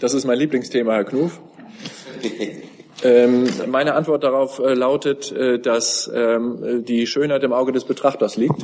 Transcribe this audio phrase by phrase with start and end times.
[0.00, 1.40] Das ist mein Lieblingsthema, Herr Knuf.
[3.02, 8.36] Ähm, meine Antwort darauf äh, lautet, äh, dass ähm, die Schönheit im Auge des Betrachters
[8.36, 8.62] liegt.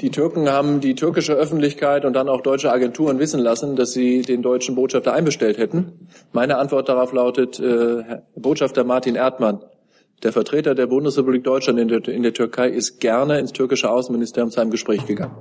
[0.00, 4.22] Die Türken haben die türkische Öffentlichkeit und dann auch deutsche Agenturen wissen lassen, dass sie
[4.22, 6.08] den deutschen Botschafter einbestellt hätten.
[6.32, 9.60] Meine Antwort darauf lautet, äh, Botschafter Martin Erdmann,
[10.22, 14.50] der Vertreter der Bundesrepublik Deutschland in der, in der Türkei, ist gerne ins türkische Außenministerium
[14.50, 15.36] zu einem Gespräch gegangen.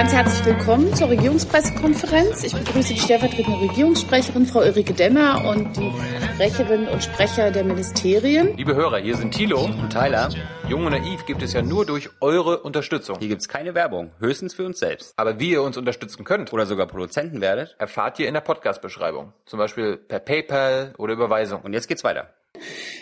[0.00, 2.42] Ganz herzlich willkommen zur Regierungspressekonferenz.
[2.42, 5.92] Ich begrüße die stellvertretende Regierungssprecherin Frau Ulrike Demmer und die
[6.24, 8.56] Sprecherinnen und Sprecher der Ministerien.
[8.56, 10.30] Liebe Hörer, hier sind Thilo und Tyler.
[10.70, 13.18] Jung und Naiv gibt es ja nur durch eure Unterstützung.
[13.18, 15.12] Hier gibt es keine Werbung, höchstens für uns selbst.
[15.18, 19.34] Aber wie ihr uns unterstützen könnt oder sogar Produzenten werdet, erfahrt ihr in der Podcast-Beschreibung.
[19.44, 21.60] Zum Beispiel per PayPal oder Überweisung.
[21.60, 22.30] Und jetzt geht's weiter.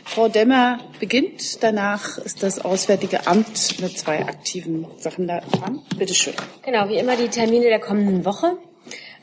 [0.05, 1.62] Frau Demmer beginnt.
[1.62, 5.81] Danach ist das Auswärtige Amt mit zwei aktiven Sachen da dran.
[5.97, 6.34] Bitte schön.
[6.65, 8.59] Genau, wie immer die Termine der kommenden Woche.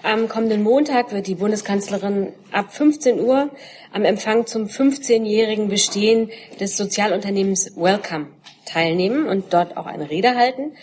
[0.03, 3.50] Am kommenden Montag wird die Bundeskanzlerin ab 15 Uhr
[3.92, 8.27] am Empfang zum 15-jährigen Bestehen des Sozialunternehmens Welcome
[8.66, 10.73] teilnehmen und dort auch eine Rede halten.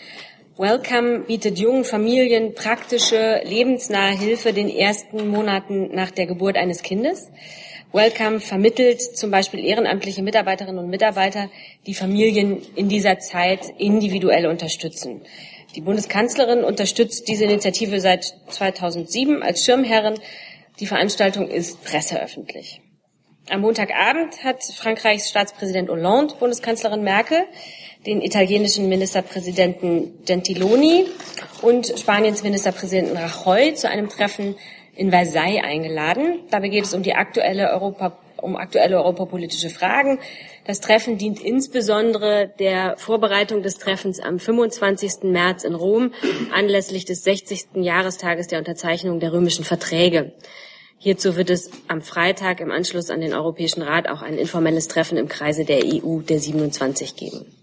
[0.57, 7.31] Welcome bietet jungen Familien praktische, lebensnahe Hilfe den ersten Monaten nach der Geburt eines Kindes.
[7.93, 11.49] Welcome vermittelt zum Beispiel ehrenamtliche Mitarbeiterinnen und Mitarbeiter,
[11.85, 15.21] die Familien in dieser Zeit individuell unterstützen.
[15.75, 20.15] Die Bundeskanzlerin unterstützt diese Initiative seit 2007 als Schirmherrin.
[20.79, 22.81] Die Veranstaltung ist presseöffentlich.
[23.51, 27.43] Am Montagabend hat Frankreichs Staatspräsident Hollande Bundeskanzlerin Merkel
[28.07, 31.05] den italienischen Ministerpräsidenten Gentiloni
[31.61, 34.55] und Spaniens Ministerpräsidenten Rajoy zu einem Treffen
[34.95, 36.39] in Versailles eingeladen.
[36.49, 40.19] Dabei geht es um die aktuelle Europa um aktuelle europapolitische Fragen.
[40.65, 45.23] Das Treffen dient insbesondere der Vorbereitung des Treffens am 25.
[45.23, 46.13] März in Rom
[46.53, 47.67] anlässlich des 60.
[47.75, 50.33] Jahrestages der Unterzeichnung der römischen Verträge.
[50.97, 55.17] Hierzu wird es am Freitag im Anschluss an den Europäischen Rat auch ein informelles Treffen
[55.17, 57.62] im Kreise der EU der 27 geben.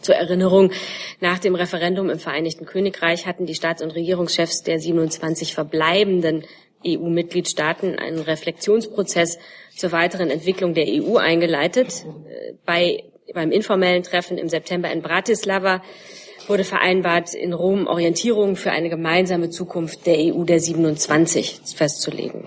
[0.00, 0.72] Zur Erinnerung,
[1.20, 6.44] nach dem Referendum im Vereinigten Königreich hatten die Staats- und Regierungschefs der 27 verbleibenden
[6.86, 9.38] EU-Mitgliedstaaten einen Reflexionsprozess
[9.76, 12.06] zur weiteren Entwicklung der EU eingeleitet.
[12.28, 15.82] Äh, bei, beim informellen Treffen im September in Bratislava
[16.46, 22.46] wurde vereinbart, in Rom Orientierungen für eine gemeinsame Zukunft der EU der 27 festzulegen.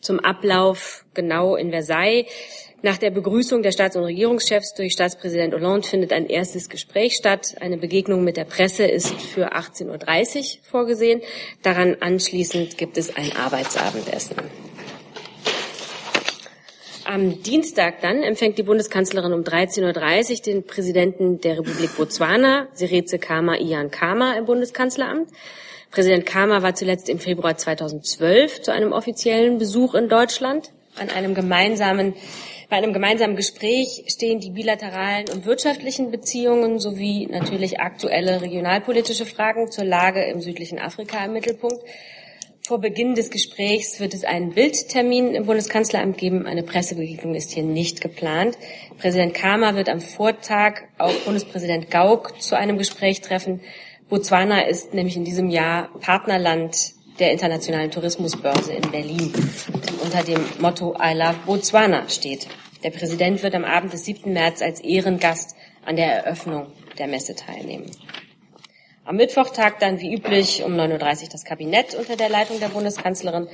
[0.00, 2.26] Zum Ablauf genau in Versailles.
[2.82, 7.56] Nach der Begrüßung der Staats- und Regierungschefs durch Staatspräsident Hollande findet ein erstes Gespräch statt.
[7.60, 11.22] Eine Begegnung mit der Presse ist für 18.30 Uhr vorgesehen.
[11.62, 14.36] Daran anschließend gibt es ein Arbeitsabendessen.
[17.06, 23.18] Am Dienstag dann empfängt die Bundeskanzlerin um 13.30 Uhr den Präsidenten der Republik Botswana, Seretse
[23.18, 25.30] Kama Ian Kama, im Bundeskanzleramt.
[25.92, 31.34] Präsident Kama war zuletzt im Februar 2012 zu einem offiziellen Besuch in Deutschland an einem
[31.34, 32.14] gemeinsamen
[32.68, 39.70] bei einem gemeinsamen Gespräch stehen die bilateralen und wirtschaftlichen Beziehungen sowie natürlich aktuelle regionalpolitische Fragen
[39.70, 41.78] zur Lage im südlichen Afrika im Mittelpunkt.
[42.62, 46.46] Vor Beginn des Gesprächs wird es einen Bildtermin im Bundeskanzleramt geben.
[46.46, 48.58] Eine Pressebegegnung ist hier nicht geplant.
[48.98, 53.60] Präsident Kama wird am Vortag auch Bundespräsident Gauck zu einem Gespräch treffen.
[54.08, 60.44] Botswana ist nämlich in diesem Jahr Partnerland der Internationalen Tourismusbörse in Berlin, die unter dem
[60.58, 62.46] Motto I Love Botswana steht.
[62.82, 64.32] Der Präsident wird am Abend des 7.
[64.32, 66.66] März als Ehrengast an der Eröffnung
[66.98, 67.90] der Messe teilnehmen.
[69.04, 72.68] Am Mittwoch tagt dann wie üblich um 9.30 Uhr das Kabinett unter der Leitung der
[72.68, 73.48] Bundeskanzlerin.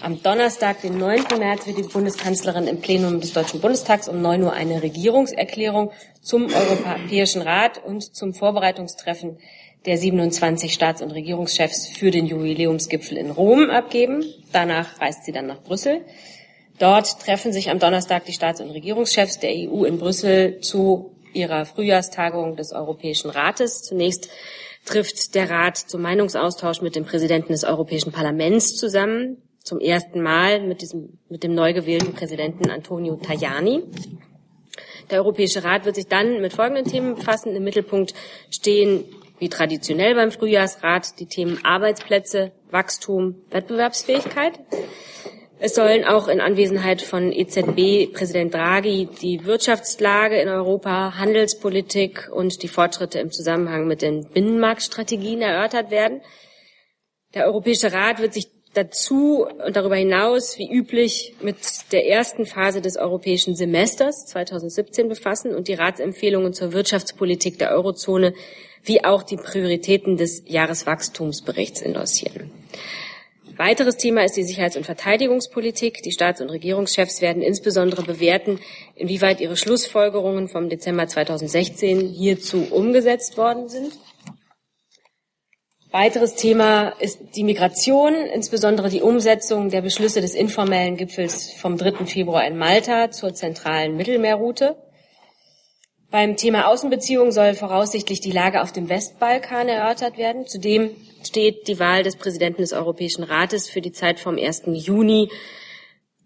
[0.00, 1.38] Am Donnerstag, den 9.
[1.38, 6.46] März, wird die Bundeskanzlerin im Plenum des Deutschen Bundestags um 9 Uhr eine Regierungserklärung zum
[6.46, 9.38] Europäischen Rat und zum Vorbereitungstreffen
[9.86, 14.24] der 27 Staats- und Regierungschefs für den Jubiläumsgipfel in Rom abgeben.
[14.52, 16.00] Danach reist sie dann nach Brüssel.
[16.78, 21.66] Dort treffen sich am Donnerstag die Staats- und Regierungschefs der EU in Brüssel zu ihrer
[21.66, 23.82] Frühjahrstagung des Europäischen Rates.
[23.82, 24.28] Zunächst
[24.84, 29.38] trifft der Rat zum Meinungsaustausch mit dem Präsidenten des Europäischen Parlaments zusammen.
[29.62, 33.82] Zum ersten Mal mit diesem, mit dem neu gewählten Präsidenten Antonio Tajani.
[35.10, 37.54] Der Europäische Rat wird sich dann mit folgenden Themen befassen.
[37.54, 38.14] Im Mittelpunkt
[38.50, 39.04] stehen
[39.38, 44.60] wie traditionell beim Frühjahrsrat die Themen Arbeitsplätze, Wachstum, Wettbewerbsfähigkeit.
[45.58, 52.68] Es sollen auch in Anwesenheit von EZB-Präsident Draghi die Wirtschaftslage in Europa, Handelspolitik und die
[52.68, 56.20] Fortschritte im Zusammenhang mit den Binnenmarktstrategien erörtert werden.
[57.34, 61.56] Der Europäische Rat wird sich dazu und darüber hinaus, wie üblich, mit
[61.92, 68.34] der ersten Phase des europäischen Semesters 2017 befassen und die Ratsempfehlungen zur Wirtschaftspolitik der Eurozone
[68.84, 72.50] wie auch die Prioritäten des Jahreswachstumsberichts endossieren.
[73.56, 76.02] Weiteres Thema ist die Sicherheits- und Verteidigungspolitik.
[76.02, 78.58] Die Staats- und Regierungschefs werden insbesondere bewerten,
[78.96, 83.92] inwieweit ihre Schlussfolgerungen vom Dezember 2016 hierzu umgesetzt worden sind.
[85.92, 92.06] Weiteres Thema ist die Migration, insbesondere die Umsetzung der Beschlüsse des informellen Gipfels vom 3.
[92.06, 94.74] Februar in Malta zur zentralen Mittelmeerroute.
[96.14, 100.46] Beim Thema Außenbeziehungen soll voraussichtlich die Lage auf dem Westbalkan erörtert werden.
[100.46, 100.92] Zudem
[101.26, 104.62] steht die Wahl des Präsidenten des Europäischen Rates für die Zeit vom 1.
[104.66, 105.28] Juni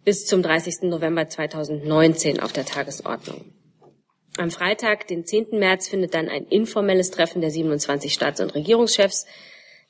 [0.05, 0.83] bis zum 30.
[0.83, 3.47] November 2019 auf der Tagesordnung.
[4.37, 5.59] Am Freitag, den 10.
[5.59, 9.25] März, findet dann ein informelles Treffen der 27 Staats- und Regierungschefs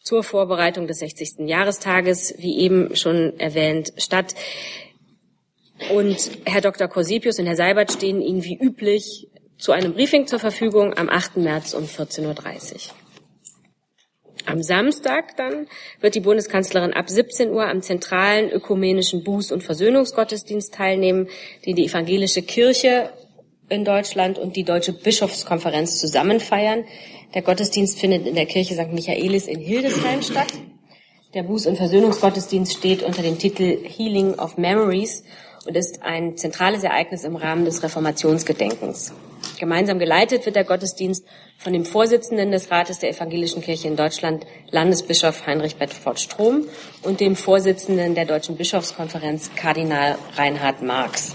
[0.00, 1.48] zur Vorbereitung des 60.
[1.48, 4.36] Jahrestages, wie eben schon erwähnt, statt.
[5.92, 6.86] Und Herr Dr.
[6.86, 9.26] Corsipius und Herr Seibert stehen Ihnen wie üblich
[9.58, 11.36] zu einem Briefing zur Verfügung am 8.
[11.38, 12.80] März um 14.30 Uhr.
[14.46, 15.66] Am Samstag dann
[16.00, 21.28] wird die Bundeskanzlerin ab 17 Uhr am zentralen ökumenischen Buß- und Versöhnungsgottesdienst teilnehmen,
[21.66, 23.10] den die evangelische Kirche
[23.68, 26.84] in Deutschland und die Deutsche Bischofskonferenz zusammen feiern.
[27.34, 28.92] Der Gottesdienst findet in der Kirche St.
[28.92, 30.52] Michaelis in Hildesheim statt.
[31.34, 35.24] Der Buß- und Versöhnungsgottesdienst steht unter dem Titel Healing of Memories
[35.66, 39.12] und ist ein zentrales Ereignis im Rahmen des Reformationsgedenkens.
[39.58, 41.24] Gemeinsam geleitet wird der Gottesdienst
[41.58, 46.64] von dem Vorsitzenden des Rates der Evangelischen Kirche in Deutschland, Landesbischof Heinrich Bedford Strom,
[47.02, 51.34] und dem Vorsitzenden der Deutschen Bischofskonferenz, Kardinal Reinhard Marx.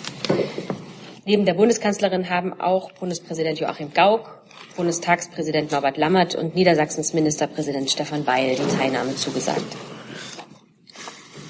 [1.26, 4.42] Neben der Bundeskanzlerin haben auch Bundespräsident Joachim Gauck,
[4.76, 9.62] Bundestagspräsident Norbert Lammert und Niedersachsens Ministerpräsident Stefan Weil die Teilnahme zugesagt.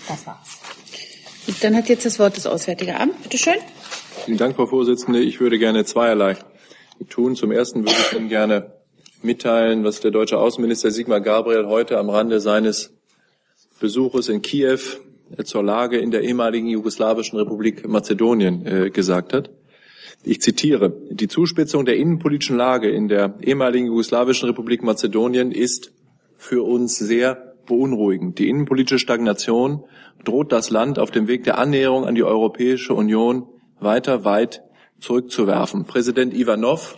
[0.08, 0.60] Das war's.
[1.62, 3.22] Dann hat jetzt das Wort das Auswärtige Amt.
[3.24, 3.56] Bitte schön.
[4.26, 5.20] Vielen Dank, Frau Vorsitzende.
[5.20, 6.38] Ich würde gerne zweierlei
[7.10, 7.36] tun.
[7.36, 8.74] Zum Ersten würde ich Ihnen gerne
[9.22, 12.94] mitteilen, was der deutsche Außenminister Sigmar Gabriel heute am Rande seines
[13.80, 14.80] Besuches in Kiew
[15.44, 19.50] zur Lage in der ehemaligen jugoslawischen Republik Mazedonien äh, gesagt hat.
[20.24, 25.92] Ich zitiere, die Zuspitzung der innenpolitischen Lage in der ehemaligen jugoslawischen Republik Mazedonien ist
[26.38, 28.40] für uns sehr beunruhigend.
[28.40, 29.84] Die innenpolitische Stagnation
[30.24, 33.48] droht das Land auf dem Weg der Annäherung an die Europäische Union
[33.80, 34.64] weiter weit
[35.04, 35.86] zurückzuwerfen.
[35.86, 36.98] Präsident Ivanov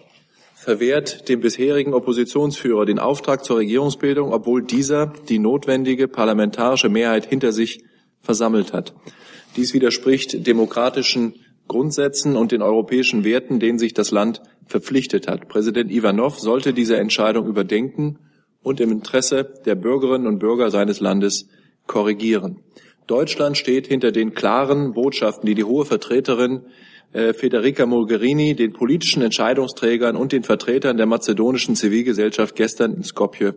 [0.54, 7.52] verwehrt dem bisherigen Oppositionsführer den Auftrag zur Regierungsbildung, obwohl dieser die notwendige parlamentarische Mehrheit hinter
[7.52, 7.84] sich
[8.22, 8.94] versammelt hat.
[9.56, 11.34] Dies widerspricht demokratischen
[11.68, 15.48] Grundsätzen und den europäischen Werten, denen sich das Land verpflichtet hat.
[15.48, 18.20] Präsident Ivanov sollte diese Entscheidung überdenken
[18.62, 21.48] und im Interesse der Bürgerinnen und Bürger seines Landes
[21.88, 22.60] korrigieren.
[23.08, 26.62] Deutschland steht hinter den klaren Botschaften, die die hohe Vertreterin
[27.12, 33.56] Federica Mogherini den politischen Entscheidungsträgern und den Vertretern der mazedonischen Zivilgesellschaft gestern in Skopje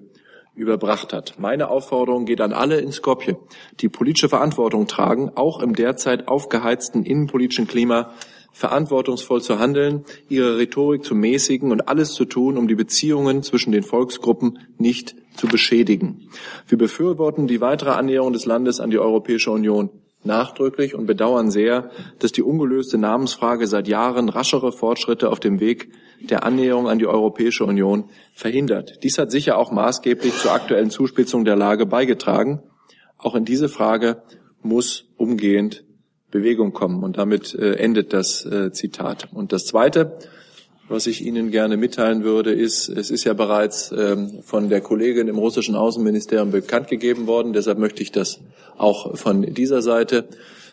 [0.55, 1.35] überbracht hat.
[1.39, 3.37] Meine Aufforderung geht an alle in Skopje,
[3.81, 8.13] die politische Verantwortung tragen, auch im derzeit aufgeheizten innenpolitischen Klima
[8.53, 13.71] verantwortungsvoll zu handeln, ihre Rhetorik zu mäßigen und alles zu tun, um die Beziehungen zwischen
[13.73, 16.29] den Volksgruppen nicht zu beschädigen.
[16.67, 19.91] Wir befürworten die weitere Annäherung des Landes an die Europäische Union
[20.25, 25.91] nachdrücklich und bedauern sehr, dass die ungelöste Namensfrage seit Jahren raschere Fortschritte auf dem Weg
[26.21, 29.03] der Annäherung an die Europäische Union verhindert.
[29.03, 32.63] Dies hat sicher auch maßgeblich zur aktuellen Zuspitzung der Lage beigetragen.
[33.17, 34.23] Auch in diese Frage
[34.63, 35.85] muss umgehend
[36.31, 37.03] Bewegung kommen.
[37.03, 39.29] Und damit äh, endet das äh, Zitat.
[39.33, 40.19] Und das Zweite,
[40.89, 45.29] was ich Ihnen gerne mitteilen würde, ist, es ist ja bereits ähm, von der Kollegin
[45.29, 47.53] im russischen Außenministerium bekannt gegeben worden.
[47.53, 48.41] Deshalb möchte ich das
[48.77, 50.29] auch von dieser Seite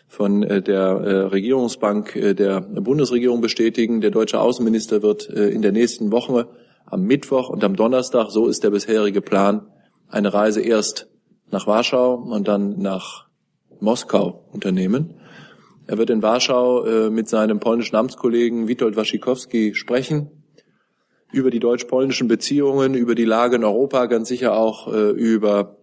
[0.08, 4.00] von äh, der äh, Regierungsbank äh, der Bundesregierung bestätigen.
[4.00, 6.48] Der deutsche Außenminister wird in der nächsten Woche
[6.86, 9.66] am Mittwoch und am Donnerstag, so ist der bisherige Plan,
[10.08, 11.08] eine Reise erst
[11.50, 13.26] nach Warschau und dann nach
[13.80, 15.14] Moskau unternehmen.
[15.86, 20.30] Er wird in Warschau mit seinem polnischen Amtskollegen Witold Wasikowski sprechen
[21.32, 25.76] über die deutsch-polnischen Beziehungen, über die Lage in Europa, ganz sicher auch über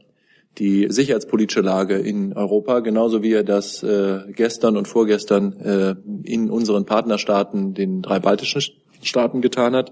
[0.57, 6.49] die sicherheitspolitische Lage in Europa, genauso wie er das äh, gestern und vorgestern äh, in
[6.49, 8.61] unseren Partnerstaaten, den drei baltischen
[9.01, 9.91] Staaten getan hat.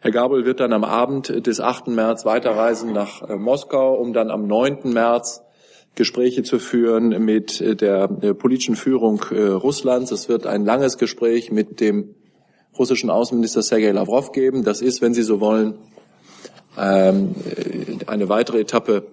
[0.00, 1.88] Herr Gabel wird dann am Abend des 8.
[1.88, 4.92] März weiterreisen nach äh, Moskau, um dann am 9.
[4.92, 5.43] März
[5.94, 10.10] Gespräche zu führen mit äh, der, der politischen Führung äh, Russlands.
[10.10, 12.14] Es wird ein langes Gespräch mit dem
[12.78, 14.64] russischen Außenminister Sergei Lavrov geben.
[14.64, 15.74] Das ist, wenn Sie so wollen,
[16.78, 17.34] ähm,
[18.06, 19.06] eine weitere Etappe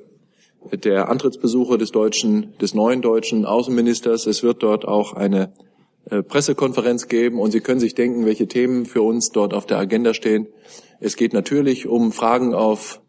[0.72, 4.28] der Antrittsbesuche des deutschen, des neuen deutschen Außenministers.
[4.28, 5.54] Es wird dort auch eine
[6.10, 9.78] äh, Pressekonferenz geben und Sie können sich denken, welche Themen für uns dort auf der
[9.78, 10.48] Agenda stehen.
[11.00, 13.02] Es geht natürlich um Fragen auf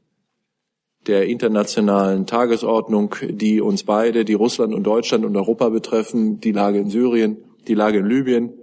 [1.06, 6.78] der internationalen Tagesordnung, die uns beide, die Russland und Deutschland und Europa betreffen, die Lage
[6.78, 8.54] in Syrien, die Lage in Libyen,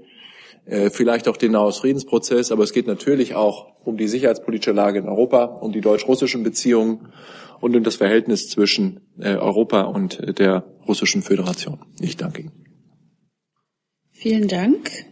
[0.65, 5.08] äh, vielleicht auch den Nahostfriedensprozess, aber es geht natürlich auch um die sicherheitspolitische Lage in
[5.08, 7.10] Europa, um die deutsch-russischen Beziehungen
[7.60, 11.79] und um das Verhältnis zwischen äh, Europa und der Russischen Föderation.
[12.00, 12.65] Ich danke Ihnen.
[14.12, 15.09] Vielen Dank.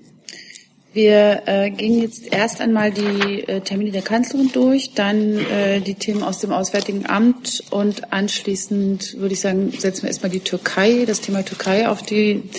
[0.97, 5.93] Wir äh, gehen jetzt erst einmal die äh, Termine der Kanzlerin durch, dann äh, die
[5.93, 11.03] Themen aus dem Auswärtigen Amt und anschließend würde ich sagen, setzen wir erstmal die Türkei,
[11.05, 12.49] das Thema Türkei auf die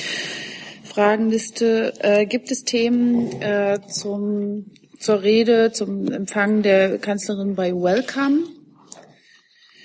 [0.84, 1.94] Fragenliste.
[1.98, 4.66] Äh, gibt es Themen äh, zum,
[5.00, 8.57] zur Rede, zum Empfang der Kanzlerin bei Welcome?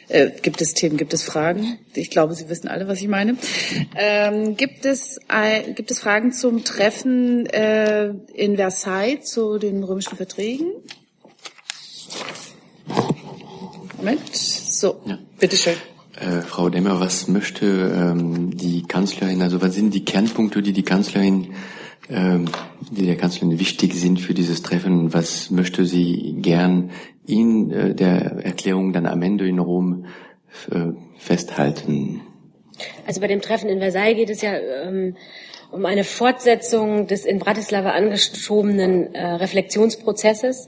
[0.10, 1.80] Äh, gibt es Themen, gibt es Fragen?
[1.94, 3.38] Ich glaube, Sie wissen alle, was ich meine.
[3.96, 10.18] Ähm, gibt, es, äh, gibt es Fragen zum Treffen äh, in Versailles zu den römischen
[10.18, 10.68] Verträgen?
[13.98, 14.36] Moment.
[14.36, 15.18] So, ja.
[15.40, 15.76] bitteschön.
[16.20, 20.84] Äh, Frau Demmer, was möchte ähm, die Kanzlerin, also was sind die Kernpunkte, die die
[20.84, 21.54] Kanzlerin,
[22.10, 25.14] die der Kanzlerin wichtig sind für dieses Treffen?
[25.14, 26.92] Was möchte sie gern
[27.26, 30.06] in äh, der Erklärung dann am Ende in Rom
[30.72, 32.22] äh, festhalten?
[33.08, 35.16] Also bei dem Treffen in Versailles geht es ja ähm,
[35.72, 40.68] um eine Fortsetzung des in Bratislava angeschobenen äh, Reflexionsprozesses.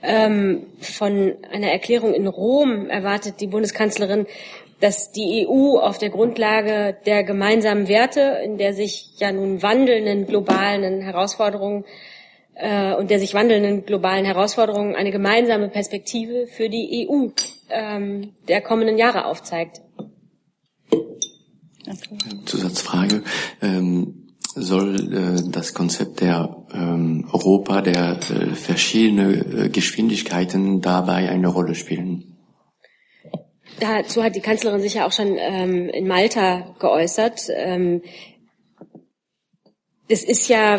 [0.00, 4.26] Ähm, von einer Erklärung in Rom erwartet die Bundeskanzlerin,
[4.80, 10.26] dass die EU auf der Grundlage der gemeinsamen Werte, in der sich ja nun wandelnden
[10.26, 11.84] globalen Herausforderungen
[12.54, 17.28] äh, und der sich wandelnden globalen Herausforderungen eine gemeinsame Perspektive für die EU
[17.70, 19.80] ähm, der kommenden Jahre aufzeigt.
[22.44, 23.22] Zusatzfrage.
[23.62, 31.48] Ähm, soll äh, das Konzept der ähm, Europa, der äh, verschiedene äh, Geschwindigkeiten dabei eine
[31.48, 32.37] Rolle spielen?
[33.80, 37.48] Dazu hat die Kanzlerin sich ja auch schon ähm, in Malta geäußert.
[37.54, 38.02] Ähm,
[40.08, 40.78] es ist ja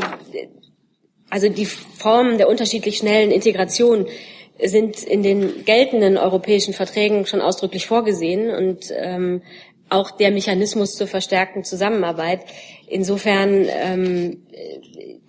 [1.29, 4.07] also die Formen der unterschiedlich schnellen Integration
[4.61, 9.41] sind in den geltenden europäischen Verträgen schon ausdrücklich vorgesehen und ähm,
[9.89, 12.41] auch der Mechanismus zur verstärkten Zusammenarbeit.
[12.87, 14.47] Insofern ähm,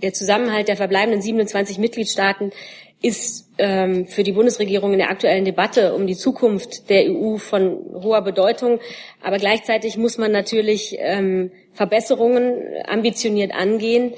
[0.02, 2.52] der Zusammenhalt der verbleibenden 27 Mitgliedstaaten
[3.02, 7.78] ist ähm, für die Bundesregierung in der aktuellen Debatte um die Zukunft der EU von
[7.94, 8.78] hoher Bedeutung.
[9.22, 14.12] Aber gleichzeitig muss man natürlich ähm, Verbesserungen ambitioniert angehen.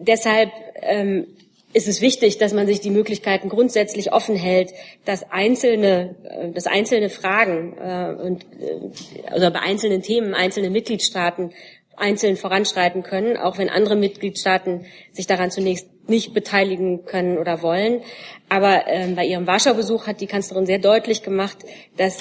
[0.00, 0.50] Deshalb
[0.82, 1.26] ähm,
[1.72, 4.72] ist es wichtig, dass man sich die Möglichkeiten grundsätzlich offen hält,
[5.04, 11.50] dass einzelne, äh, dass einzelne Fragen äh, und äh, also bei einzelnen Themen einzelne Mitgliedstaaten
[11.96, 18.02] einzeln voranschreiten können, auch wenn andere Mitgliedstaaten sich daran zunächst nicht beteiligen können oder wollen.
[18.48, 21.58] Aber ähm, bei ihrem Warschau-Besuch hat die Kanzlerin sehr deutlich gemacht,
[21.96, 22.18] dass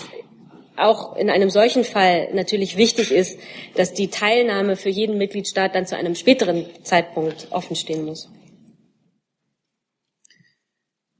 [0.75, 3.37] auch in einem solchen Fall natürlich wichtig ist,
[3.75, 8.29] dass die Teilnahme für jeden Mitgliedstaat dann zu einem späteren Zeitpunkt offenstehen muss.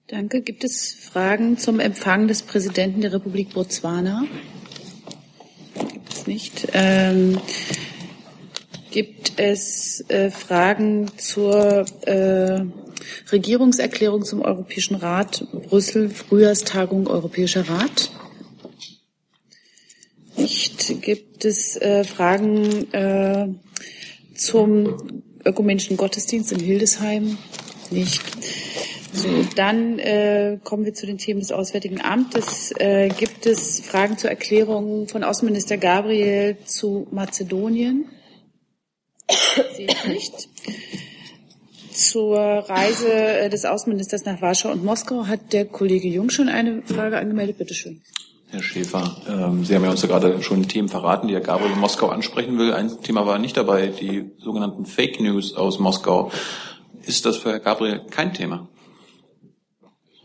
[0.08, 0.42] Danke.
[0.42, 4.26] Gibt es Fragen zum Empfang des Präsidenten der Republik Botswana?
[5.92, 6.68] Gibt es nicht.
[6.74, 7.40] Ähm,
[8.94, 12.64] gibt es äh, Fragen zur äh,
[13.32, 18.12] Regierungserklärung zum Europäischen Rat Brüssel, Frühjahrstagung Europäischer Rat?
[20.38, 21.02] Nicht.
[21.02, 23.48] Gibt es äh, Fragen äh,
[24.36, 27.40] zum ökumenischen Gottesdienst in Hildesheim?
[27.90, 28.22] Nicht.
[29.12, 32.72] So, dann äh, kommen wir zu den Themen des Auswärtigen Amtes.
[32.78, 38.06] Äh, gibt es Fragen zur Erklärung von Außenminister Gabriel zu Mazedonien?
[39.76, 40.50] Sehe ich nicht.
[41.92, 46.82] Zur Reise äh, des Außenministers nach Warschau und Moskau hat der Kollege Jung schon eine
[46.84, 47.58] Frage angemeldet.
[47.60, 48.02] Bitte schön.
[48.50, 51.72] Herr Schäfer, ähm, Sie haben ja uns ja gerade schon Themen verraten, die Herr Gabriel
[51.72, 52.74] in Moskau ansprechen will.
[52.74, 56.32] Ein Thema war nicht dabei, die sogenannten Fake News aus Moskau.
[57.04, 58.68] Ist das für Herr Gabriel kein Thema?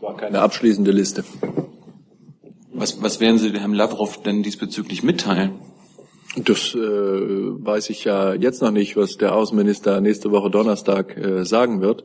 [0.01, 1.23] war keine abschließende Liste.
[2.73, 5.59] Was, was werden Sie Herrn Lavrov denn diesbezüglich mitteilen?
[6.35, 11.43] Das äh, weiß ich ja jetzt noch nicht, was der Außenminister nächste Woche Donnerstag äh,
[11.43, 12.03] sagen wird.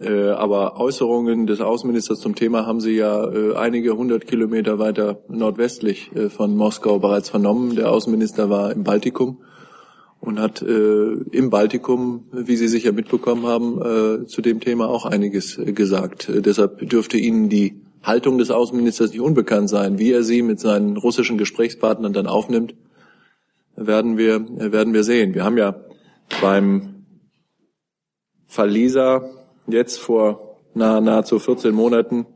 [0.00, 5.20] Äh, aber Äußerungen des Außenministers zum Thema haben Sie ja äh, einige hundert Kilometer weiter
[5.28, 7.76] nordwestlich äh, von Moskau bereits vernommen.
[7.76, 9.42] Der Außenminister war im Baltikum
[10.20, 15.04] und hat äh, im Baltikum, wie Sie sicher mitbekommen haben, äh, zu dem Thema auch
[15.04, 16.30] einiges äh, gesagt.
[16.30, 19.98] Äh, deshalb dürfte Ihnen die Haltung des Außenministers nicht unbekannt sein.
[19.98, 22.74] Wie er sie mit seinen russischen Gesprächspartnern dann aufnimmt,
[23.86, 25.34] werden wir, werden wir sehen.
[25.34, 25.84] Wir haben ja
[26.40, 27.04] beim
[28.64, 29.28] Lisa
[29.66, 32.26] jetzt vor nah, nahezu 14 Monaten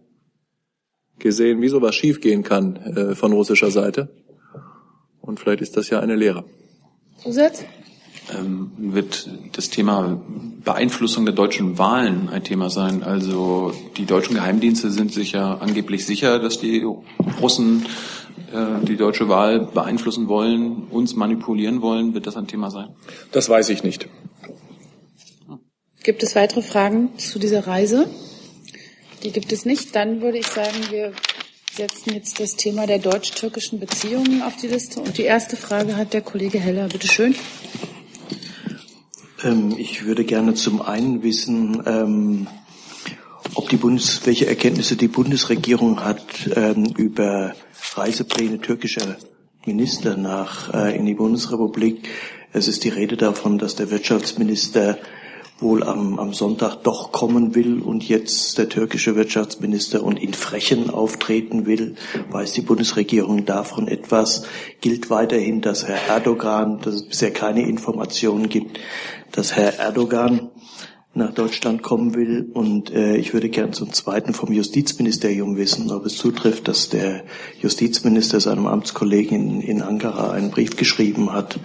[1.19, 4.09] gesehen, wie sowas schiefgehen kann äh, von russischer Seite.
[5.21, 6.45] Und vielleicht ist das ja eine Lehre.
[7.17, 7.65] Zusatz?
[8.35, 10.21] Ähm, wird das Thema
[10.65, 13.03] Beeinflussung der deutschen Wahlen ein Thema sein?
[13.03, 16.85] Also die deutschen Geheimdienste sind sich ja angeblich sicher, dass die
[17.41, 17.87] Russen
[18.53, 22.15] äh, die deutsche Wahl beeinflussen wollen, uns manipulieren wollen.
[22.15, 22.89] Wird das ein Thema sein?
[23.31, 24.09] Das weiß ich nicht.
[26.03, 28.09] Gibt es weitere Fragen zu dieser Reise?
[29.23, 29.95] Die gibt es nicht.
[29.95, 31.13] Dann würde ich sagen, wir
[31.73, 35.01] setzen jetzt das Thema der deutsch-türkischen Beziehungen auf die Liste.
[35.01, 36.89] Und die erste Frage hat der Kollege Heller.
[36.89, 37.35] Bitte schön.
[39.45, 42.47] Ähm, ich würde gerne zum einen wissen, ähm,
[43.55, 46.25] ob die Bundes, welche Erkenntnisse die Bundesregierung hat
[46.55, 47.55] ähm, über
[47.95, 49.17] Reisepläne türkischer
[49.65, 52.09] Minister nach äh, in die Bundesrepublik.
[52.53, 54.99] Es ist die Rede davon, dass der Wirtschaftsminister
[55.59, 60.91] wohl am, am Sonntag doch kommen will und jetzt der türkische Wirtschaftsminister und in Frechen
[60.91, 61.95] auftreten will.
[62.31, 64.45] Weiß die Bundesregierung davon etwas?
[64.81, 68.79] Gilt weiterhin, dass Herr Erdogan, dass es bisher keine Informationen gibt,
[69.37, 70.51] dass Herr Erdogan
[71.15, 72.51] nach Deutschland kommen will.
[72.53, 77.25] Und äh, ich würde gern zum Zweiten vom Justizministerium wissen, ob es zutrifft, dass der
[77.61, 81.59] Justizminister seinem Amtskollegen in, in Ankara einen Brief geschrieben hat,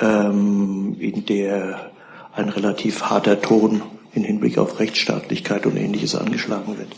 [0.00, 1.90] ähm, in der
[2.32, 3.82] ein relativ harter Ton
[4.14, 6.88] in Hinblick auf Rechtsstaatlichkeit und Ähnliches angeschlagen wird.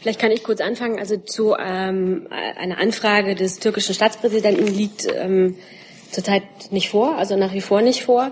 [0.00, 0.98] Vielleicht kann ich kurz anfangen.
[0.98, 5.56] Also zu ähm, einer Anfrage des türkischen Staatspräsidenten liegt ähm,
[6.12, 8.30] zurzeit nicht vor, also nach wie vor nicht vor.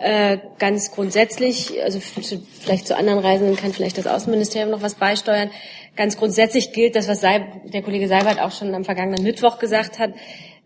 [0.00, 5.50] Äh, ganz grundsätzlich, also vielleicht zu anderen Reisenden kann vielleicht das Außenministerium noch was beisteuern.
[5.96, 10.12] Ganz grundsätzlich gilt das, was der Kollege Seibert auch schon am vergangenen Mittwoch gesagt hat.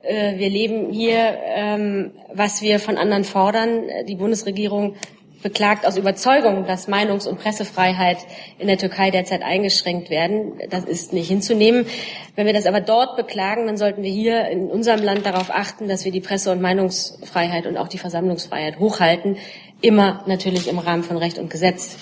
[0.03, 3.85] Äh, wir leben hier, ähm, was wir von anderen fordern.
[4.07, 4.97] Die Bundesregierung
[5.43, 8.19] beklagt aus Überzeugung, dass Meinungs- und Pressefreiheit
[8.59, 10.61] in der Türkei derzeit eingeschränkt werden.
[10.71, 11.87] Das ist nicht hinzunehmen.
[12.35, 15.89] Wenn wir das aber dort beklagen, dann sollten wir hier in unserem Land darauf achten,
[15.89, 19.37] dass wir die Presse- und Meinungsfreiheit und auch die Versammlungsfreiheit hochhalten.
[19.81, 21.97] Immer natürlich im Rahmen von Recht und Gesetz.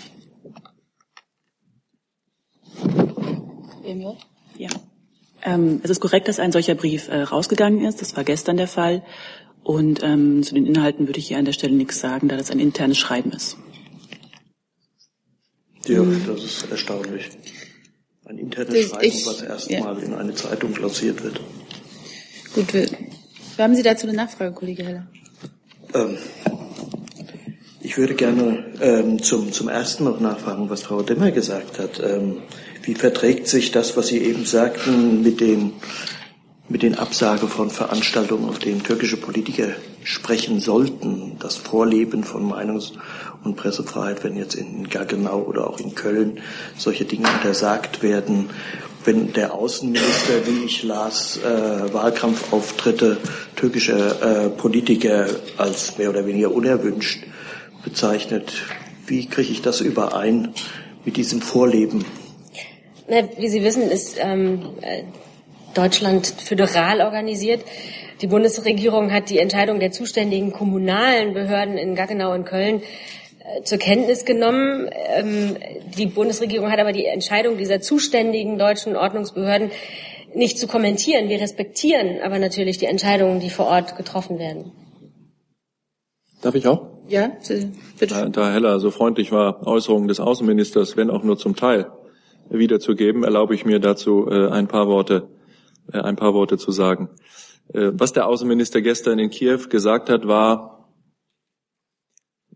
[4.56, 4.70] Ja.
[5.44, 8.00] Ähm, es ist korrekt, dass ein solcher Brief äh, rausgegangen ist.
[8.00, 9.02] Das war gestern der Fall.
[9.66, 12.52] Und ähm, zu den Inhalten würde ich hier an der Stelle nichts sagen, da das
[12.52, 13.56] ein internes Schreiben ist.
[15.86, 17.30] Ja, das ist erstaunlich.
[18.26, 21.40] Ein internes Das Schreiben, ich- was erstmal in eine Zeitung lanciert wird.
[22.54, 22.86] Gut, wir,
[23.58, 25.06] haben Sie dazu eine Nachfrage, Kollege Heller?
[25.94, 26.16] Ähm,
[27.80, 32.00] ich würde gerne ähm, zum, zum ersten noch nachfragen, was Frau Demmer gesagt hat.
[32.00, 32.42] Ähm,
[32.84, 35.72] wie verträgt sich das, was Sie eben sagten, mit den,
[36.68, 39.68] mit den Absage von Veranstaltungen, auf denen türkische Politiker
[40.02, 41.36] sprechen sollten?
[41.38, 42.92] Das Vorleben von Meinungs-
[43.44, 46.40] und Pressefreiheit, wenn jetzt in Gaggenau oder auch in Köln
[46.76, 48.50] solche Dinge untersagt werden.
[49.04, 53.18] Wenn der Außenminister, wie ich las, äh, Wahlkampfauftritte
[53.54, 55.26] türkischer äh, Politiker
[55.56, 57.22] als mehr oder weniger unerwünscht
[57.84, 58.52] bezeichnet,
[59.06, 60.52] wie kriege ich das überein
[61.04, 62.04] mit diesem Vorleben?
[63.08, 65.04] Na, wie Sie wissen, ist ähm, äh,
[65.76, 67.64] Deutschland föderal organisiert.
[68.22, 73.78] Die Bundesregierung hat die Entscheidung der zuständigen kommunalen Behörden in Gaggenau und Köln äh, zur
[73.78, 74.88] Kenntnis genommen.
[75.14, 75.56] Ähm,
[75.98, 79.70] die Bundesregierung hat aber die Entscheidung dieser zuständigen deutschen Ordnungsbehörden
[80.34, 81.28] nicht zu kommentieren.
[81.28, 84.72] Wir respektieren aber natürlich die Entscheidungen, die vor Ort getroffen werden.
[86.42, 86.86] Darf ich auch?
[87.08, 87.30] Ja,
[87.98, 88.14] bitte.
[88.14, 91.86] Da, da Heller so freundlich war, Äußerungen des Außenministers, wenn auch nur zum Teil,
[92.50, 95.35] wiederzugeben, erlaube ich mir dazu äh, ein paar Worte, äh,
[95.92, 97.10] ein paar Worte zu sagen.
[97.72, 100.88] Äh, was der Außenminister gestern in Kiew gesagt hat, war,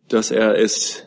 [0.08, 1.06] dass er es,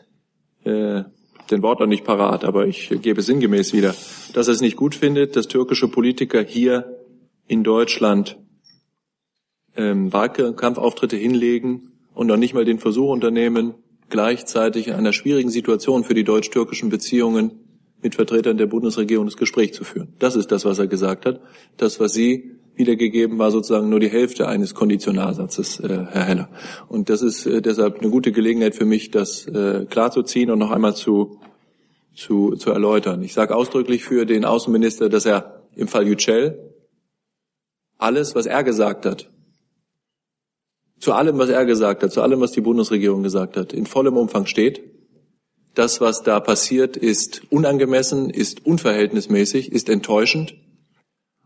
[0.64, 1.04] äh,
[1.50, 3.94] den Wort noch nicht parat, aber ich gebe sinngemäß wieder,
[4.32, 6.98] dass er es nicht gut findet, dass türkische Politiker hier
[7.46, 8.38] in Deutschland
[9.76, 13.74] ähm, Wahlkampfauftritte hinlegen und noch nicht mal den Versuch unternehmen,
[14.08, 17.63] gleichzeitig in einer schwierigen Situation für die deutsch-türkischen Beziehungen
[18.04, 20.12] mit Vertretern der Bundesregierung das Gespräch zu führen.
[20.20, 21.40] Das ist das, was er gesagt hat.
[21.78, 26.48] Das, was Sie wiedergegeben, war sozusagen nur die Hälfte eines Konditionalsatzes, äh, Herr Heller.
[26.88, 30.70] Und das ist äh, deshalb eine gute Gelegenheit für mich, das äh, klarzuziehen und noch
[30.70, 31.40] einmal zu,
[32.14, 33.22] zu, zu erläutern.
[33.22, 36.58] Ich sage ausdrücklich für den Außenminister, dass er im Fall Yücel
[37.96, 39.30] alles, was er gesagt hat,
[40.98, 44.16] zu allem, was er gesagt hat, zu allem, was die Bundesregierung gesagt hat, in vollem
[44.16, 44.93] Umfang steht,
[45.74, 50.54] Das, was da passiert, ist unangemessen, ist unverhältnismäßig, ist enttäuschend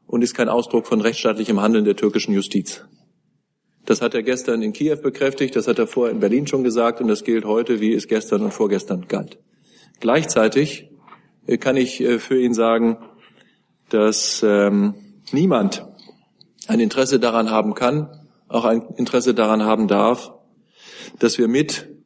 [0.07, 2.85] und ist kein Ausdruck von rechtsstaatlichem Handeln der türkischen Justiz.
[3.87, 7.01] Das hat er gestern in Kiew bekräftigt, das hat er vorher in Berlin schon gesagt
[7.01, 9.39] und das gilt heute, wie es gestern und vorgestern galt.
[10.01, 10.91] Gleichzeitig
[11.47, 12.99] äh, kann ich äh, für ihn sagen,
[13.89, 14.95] dass ähm,
[15.33, 15.87] niemand
[16.67, 18.11] ein Interesse daran haben kann,
[18.47, 20.35] auch ein Interesse daran haben darf,
[21.19, 21.98] dass wir mit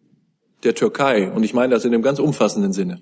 [0.65, 3.01] der Türkei, und ich meine das in einem ganz umfassenden Sinne,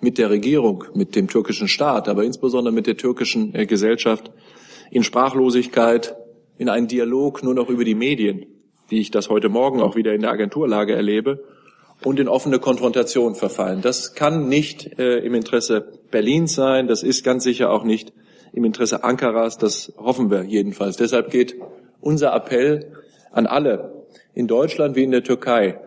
[0.00, 4.30] mit der Regierung, mit dem türkischen Staat, aber insbesondere mit der türkischen äh, Gesellschaft
[4.90, 6.16] in Sprachlosigkeit,
[6.56, 8.46] in einen Dialog nur noch über die Medien,
[8.88, 11.44] wie ich das heute Morgen auch wieder in der Agenturlage erlebe,
[12.04, 13.82] und in offene Konfrontation verfallen.
[13.82, 18.12] Das kann nicht äh, im Interesse Berlins sein, das ist ganz sicher auch nicht
[18.52, 20.96] im Interesse Ankaras, das hoffen wir jedenfalls.
[20.96, 21.56] Deshalb geht
[22.00, 22.92] unser Appell
[23.32, 25.80] an alle in Deutschland wie in der Türkei,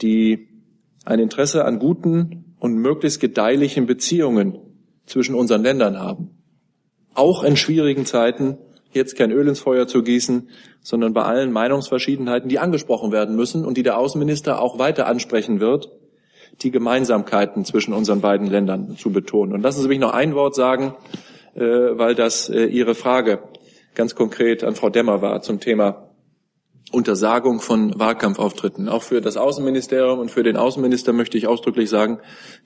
[0.00, 0.48] die
[1.06, 4.58] ein Interesse an guten und möglichst gedeihlichen Beziehungen
[5.06, 6.30] zwischen unseren Ländern haben.
[7.14, 8.58] Auch in schwierigen Zeiten
[8.92, 10.48] jetzt kein Öl ins Feuer zu gießen,
[10.82, 15.60] sondern bei allen Meinungsverschiedenheiten, die angesprochen werden müssen und die der Außenminister auch weiter ansprechen
[15.60, 15.90] wird,
[16.62, 19.52] die Gemeinsamkeiten zwischen unseren beiden Ländern zu betonen.
[19.52, 20.94] Und lassen Sie mich noch ein Wort sagen,
[21.54, 23.40] äh, weil das äh, Ihre Frage
[23.94, 26.05] ganz konkret an Frau Demmer war zum Thema
[26.92, 28.88] Untersagung von Wahlkampfauftritten.
[28.88, 32.20] Auch für das Außenministerium und für den Außenminister möchte ich ausdrücklich sagen,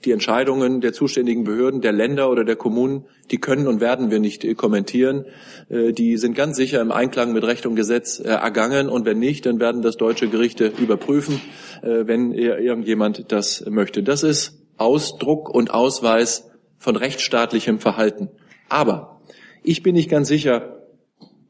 [0.05, 4.19] die Entscheidungen der zuständigen Behörden, der Länder oder der Kommunen, die können und werden wir
[4.19, 5.25] nicht äh, kommentieren.
[5.69, 9.17] Äh, die sind ganz sicher im Einklang mit Recht und Gesetz äh, ergangen und wenn
[9.17, 11.41] nicht, dann werden das deutsche Gerichte überprüfen,
[11.81, 14.03] wenn irgendjemand das möchte.
[14.03, 18.29] Das ist Ausdruck und Ausweis von rechtsstaatlichem Verhalten.
[18.69, 19.21] Aber
[19.63, 20.80] ich bin nicht ganz sicher,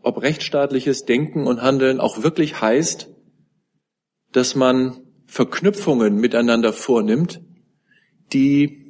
[0.03, 3.09] ob rechtsstaatliches Denken und Handeln auch wirklich heißt,
[4.31, 7.41] dass man Verknüpfungen miteinander vornimmt,
[8.33, 8.81] die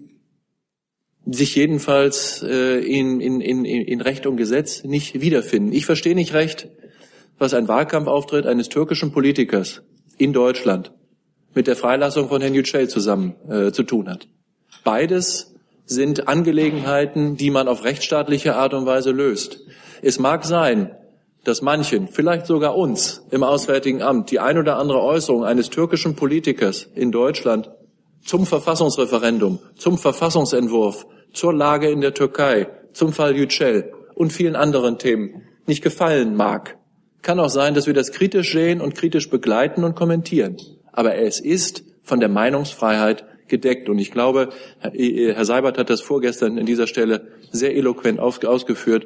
[1.25, 5.71] sich jedenfalls äh, in, in, in, in Recht und Gesetz nicht wiederfinden.
[5.71, 6.69] Ich verstehe nicht recht,
[7.37, 9.83] was ein Wahlkampfauftritt eines türkischen Politikers
[10.17, 10.91] in Deutschland
[11.53, 14.27] mit der Freilassung von Herrn Yücel zusammen äh, zu tun hat.
[14.83, 15.53] Beides
[15.85, 19.61] sind Angelegenheiten, die man auf rechtsstaatliche Art und Weise löst.
[20.01, 20.95] Es mag sein,
[21.43, 26.15] dass manchen, vielleicht sogar uns im Auswärtigen Amt, die ein oder andere Äußerung eines türkischen
[26.15, 27.71] Politikers in Deutschland
[28.23, 34.99] zum Verfassungsreferendum, zum Verfassungsentwurf, zur Lage in der Türkei, zum Fall Yücel und vielen anderen
[34.99, 36.77] Themen nicht gefallen mag.
[37.21, 40.57] Kann auch sein, dass wir das kritisch sehen und kritisch begleiten und kommentieren.
[40.91, 43.87] Aber es ist von der Meinungsfreiheit gedeckt.
[43.87, 49.05] Und ich glaube, Herr Seibert hat das vorgestern an dieser Stelle sehr eloquent ausgeführt,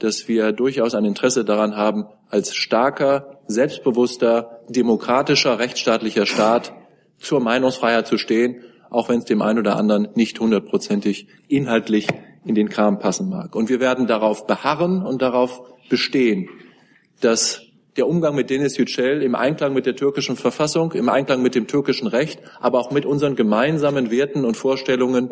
[0.00, 6.74] dass wir durchaus ein Interesse daran haben, als starker, selbstbewusster, demokratischer, rechtsstaatlicher Staat
[7.18, 12.06] zur Meinungsfreiheit zu stehen, auch wenn es dem einen oder anderen nicht hundertprozentig inhaltlich
[12.44, 13.56] in den Kram passen mag.
[13.56, 16.50] Und wir werden darauf beharren und darauf bestehen,
[17.20, 17.63] dass
[17.96, 21.66] der Umgang mit Deniz Yücel im Einklang mit der türkischen Verfassung, im Einklang mit dem
[21.66, 25.30] türkischen Recht, aber auch mit unseren gemeinsamen Werten und Vorstellungen,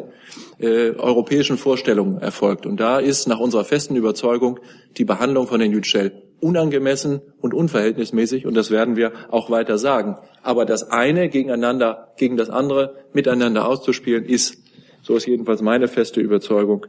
[0.58, 2.66] äh, europäischen Vorstellungen erfolgt.
[2.66, 4.60] Und da ist nach unserer festen Überzeugung
[4.96, 10.16] die Behandlung von Herrn Yücel unangemessen und unverhältnismäßig und das werden wir auch weiter sagen.
[10.42, 14.58] Aber das eine gegeneinander, gegen das andere miteinander auszuspielen, ist,
[15.02, 16.86] so ist jedenfalls meine feste Überzeugung,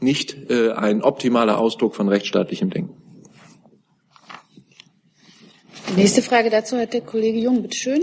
[0.00, 3.05] nicht äh, ein optimaler Ausdruck von rechtsstaatlichem Denken.
[5.94, 8.02] Nächste Frage dazu hat der Kollege Jung, bitte schön.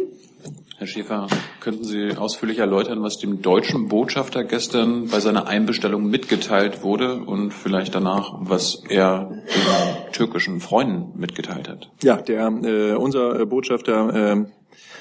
[0.78, 1.28] Herr Schäfer,
[1.60, 7.54] könnten Sie ausführlich erläutern, was dem deutschen Botschafter gestern bei seiner Einbestellung mitgeteilt wurde und
[7.54, 11.90] vielleicht danach, was er den türkischen Freunden mitgeteilt hat?
[12.02, 14.46] Ja, der, äh, unser Botschafter äh,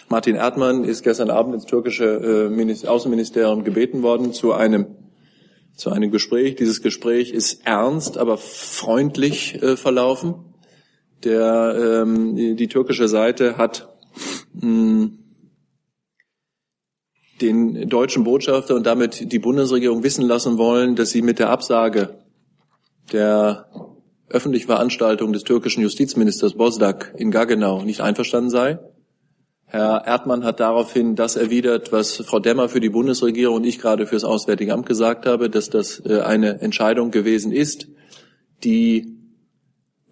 [0.09, 4.87] Martin Erdmann ist gestern Abend ins türkische äh, Außenministerium gebeten worden zu einem
[5.75, 6.57] zu einem Gespräch.
[6.57, 10.52] Dieses Gespräch ist ernst, aber freundlich äh, verlaufen.
[11.25, 13.89] Der, ähm, die, türkische Seite hat
[14.55, 15.19] mh, hm,
[17.41, 22.19] den deutschen Botschafter und damit die Bundesregierung wissen lassen wollen, dass sie mit der Absage
[23.13, 23.69] der
[24.29, 28.79] öffentlichen Veranstaltung des türkischen Justizministers Bosdak in Gaggenau nicht einverstanden sei.
[29.67, 34.07] Herr Erdmann hat daraufhin das erwidert, was Frau Demmer für die Bundesregierung und ich gerade
[34.07, 37.89] fürs Auswärtige Amt gesagt habe, dass das äh, eine Entscheidung gewesen ist,
[38.65, 39.12] die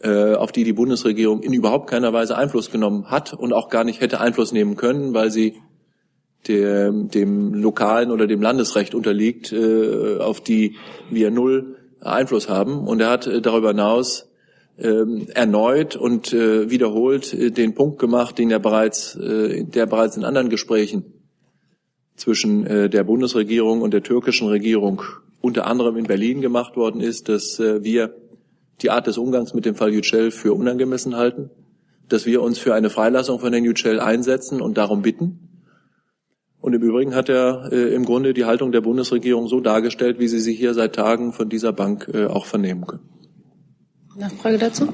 [0.02, 4.00] auf die die Bundesregierung in überhaupt keiner Weise Einfluss genommen hat und auch gar nicht
[4.00, 5.56] hätte Einfluss nehmen können, weil sie
[6.48, 10.76] dem, dem lokalen oder dem Landesrecht unterliegt, äh, auf die
[11.10, 12.88] wir null Einfluss haben.
[12.88, 14.30] Und er hat äh, darüber hinaus
[14.78, 21.20] ähm, erneut und wiederholt den Punkt gemacht, den er bereits, der bereits in anderen Gesprächen
[22.20, 25.02] zwischen äh, der Bundesregierung und der türkischen Regierung
[25.40, 28.14] unter anderem in Berlin gemacht worden ist, dass äh, wir
[28.82, 31.50] die Art des Umgangs mit dem Fall Yücel für unangemessen halten,
[32.08, 35.50] dass wir uns für eine Freilassung von Herrn Yücel einsetzen und darum bitten.
[36.60, 40.28] Und im Übrigen hat er äh, im Grunde die Haltung der Bundesregierung so dargestellt, wie
[40.28, 43.08] Sie sie hier seit Tagen von dieser Bank äh, auch vernehmen können.
[44.16, 44.88] Nachfrage dazu?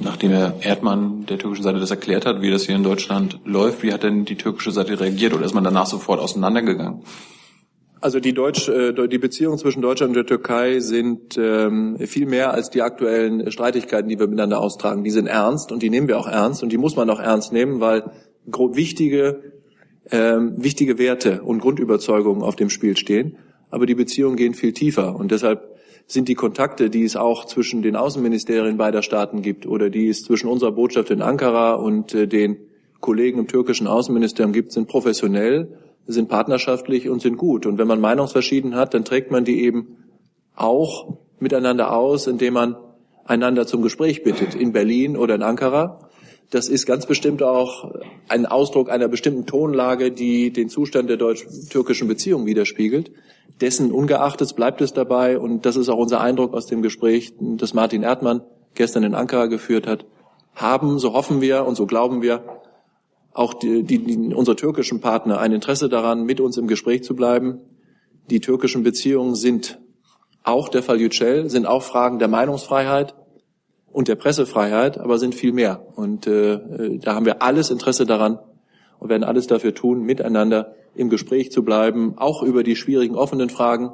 [0.00, 3.82] Nachdem Herr Erdmann der türkischen Seite das erklärt hat, wie das hier in Deutschland läuft,
[3.82, 7.02] wie hat denn die türkische Seite reagiert oder ist man danach sofort auseinandergegangen?
[8.00, 12.52] Also die, Deutsch, äh, die Beziehungen zwischen Deutschland und der Türkei sind ähm, viel mehr
[12.52, 15.02] als die aktuellen Streitigkeiten, die wir miteinander austragen.
[15.02, 17.52] Die sind ernst und die nehmen wir auch ernst und die muss man auch ernst
[17.52, 18.10] nehmen, weil
[18.44, 19.40] wichtige,
[20.10, 23.38] ähm, wichtige Werte und Grundüberzeugungen auf dem Spiel stehen.
[23.70, 27.82] Aber die Beziehungen gehen viel tiefer und deshalb sind die Kontakte, die es auch zwischen
[27.82, 32.28] den Außenministerien beider Staaten gibt oder die es zwischen unserer Botschaft in Ankara und äh,
[32.28, 32.58] den
[33.00, 37.66] Kollegen im türkischen Außenministerium gibt, sind professionell sind partnerschaftlich und sind gut.
[37.66, 39.96] Und wenn man Meinungsverschiedenheit hat, dann trägt man die eben
[40.54, 42.76] auch miteinander aus, indem man
[43.24, 45.98] einander zum Gespräch bittet, in Berlin oder in Ankara.
[46.50, 47.92] Das ist ganz bestimmt auch
[48.28, 53.10] ein Ausdruck einer bestimmten Tonlage, die den Zustand der deutsch-türkischen Beziehung widerspiegelt.
[53.60, 57.74] Dessen ungeachtet bleibt es dabei, und das ist auch unser Eindruck aus dem Gespräch, das
[57.74, 58.42] Martin Erdmann
[58.74, 60.06] gestern in Ankara geführt hat,
[60.54, 62.44] haben, so hoffen wir und so glauben wir,
[63.36, 67.60] auch die, die, unsere türkischen Partner ein Interesse daran, mit uns im Gespräch zu bleiben.
[68.30, 69.78] Die türkischen Beziehungen sind
[70.42, 73.14] auch der Fall Yücel, sind auch Fragen der Meinungsfreiheit
[73.92, 75.86] und der Pressefreiheit, aber sind viel mehr.
[75.96, 78.38] Und äh, äh, da haben wir alles Interesse daran
[78.98, 83.50] und werden alles dafür tun, miteinander im Gespräch zu bleiben, auch über die schwierigen offenen
[83.50, 83.92] Fragen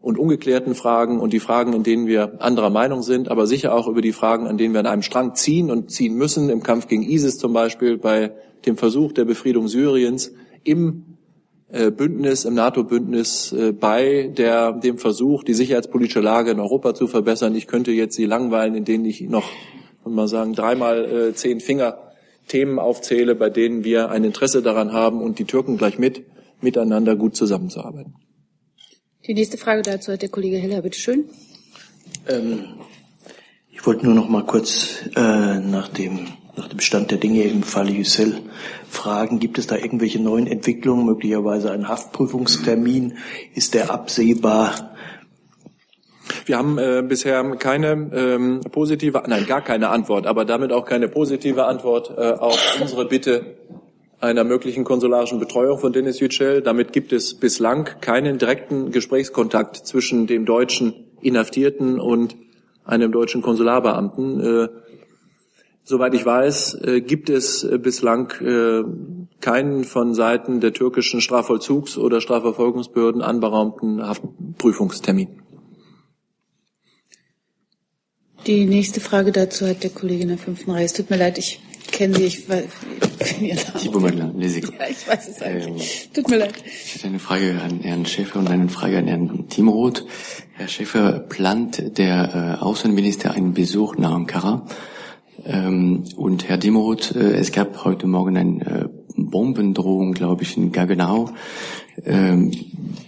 [0.00, 3.88] und ungeklärten Fragen und die Fragen, in denen wir anderer Meinung sind, aber sicher auch
[3.88, 6.88] über die Fragen, an denen wir an einem Strang ziehen und ziehen müssen, im Kampf
[6.88, 8.32] gegen ISIS zum Beispiel, bei
[8.66, 11.04] dem Versuch der Befriedung Syriens im
[11.68, 17.06] äh, Bündnis, im NATO-Bündnis, äh, bei der, dem Versuch, die sicherheitspolitische Lage in Europa zu
[17.06, 17.54] verbessern.
[17.54, 19.48] Ich könnte jetzt Sie langweilen, in denen ich noch,
[20.04, 21.98] mal sagen, dreimal äh, zehn Finger
[22.46, 26.24] Themen aufzähle, bei denen wir ein Interesse daran haben und die Türken gleich mit,
[26.60, 28.14] miteinander gut zusammenzuarbeiten.
[29.26, 31.24] Die nächste Frage dazu hat der Kollege Heller, bitte schön.
[32.28, 32.64] Ähm,
[33.70, 37.62] ich wollte nur noch mal kurz äh, nach dem nach dem Stand der Dinge im
[37.62, 38.38] Falle Yücel
[38.88, 39.40] fragen.
[39.40, 43.18] Gibt es da irgendwelche neuen Entwicklungen, möglicherweise ein Haftprüfungstermin?
[43.54, 44.94] Ist der absehbar?
[46.46, 51.08] Wir haben äh, bisher keine ähm, positive, nein, gar keine Antwort, aber damit auch keine
[51.08, 53.56] positive Antwort äh, auf unsere Bitte
[54.20, 56.62] einer möglichen konsularischen Betreuung von Dennis Yücel.
[56.62, 62.36] Damit gibt es bislang keinen direkten Gesprächskontakt zwischen dem deutschen Inhaftierten und
[62.84, 64.40] einem deutschen Konsularbeamten.
[64.40, 64.68] Äh,
[65.86, 68.82] Soweit ich weiß, äh, gibt es äh, bislang äh,
[69.42, 75.42] keinen von Seiten der türkischen Strafvollzugs- oder Strafverfolgungsbehörden anberaumten Haftprüfungstermin.
[78.46, 80.86] Die nächste Frage dazu hat der Kollege in der fünften Reihe.
[80.86, 81.60] Es tut mir leid, ich
[81.92, 82.64] kenne Sie, ich weiß
[83.92, 84.64] Möller, Lesig.
[84.78, 86.06] Ja, ich weiß es eigentlich.
[86.06, 86.54] Ähm, tut mir leid.
[86.64, 90.04] Ich hätte eine Frage an Herrn Schäfer und eine Frage an Herrn Timroth.
[90.54, 94.66] Herr Schäfer, plant der äh, Außenminister einen Besuch nach Ankara?
[95.46, 100.72] Ähm, und Herr Demuth, äh, es gab heute Morgen eine äh, Bombendrohung, glaube ich, in
[100.72, 101.30] Gaggenau.
[102.02, 102.50] Ähm,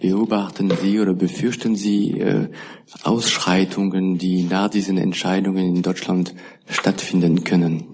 [0.00, 2.48] beobachten Sie oder befürchten Sie äh,
[3.02, 6.34] Ausschreitungen, die nach diesen Entscheidungen in Deutschland
[6.68, 7.84] stattfinden können?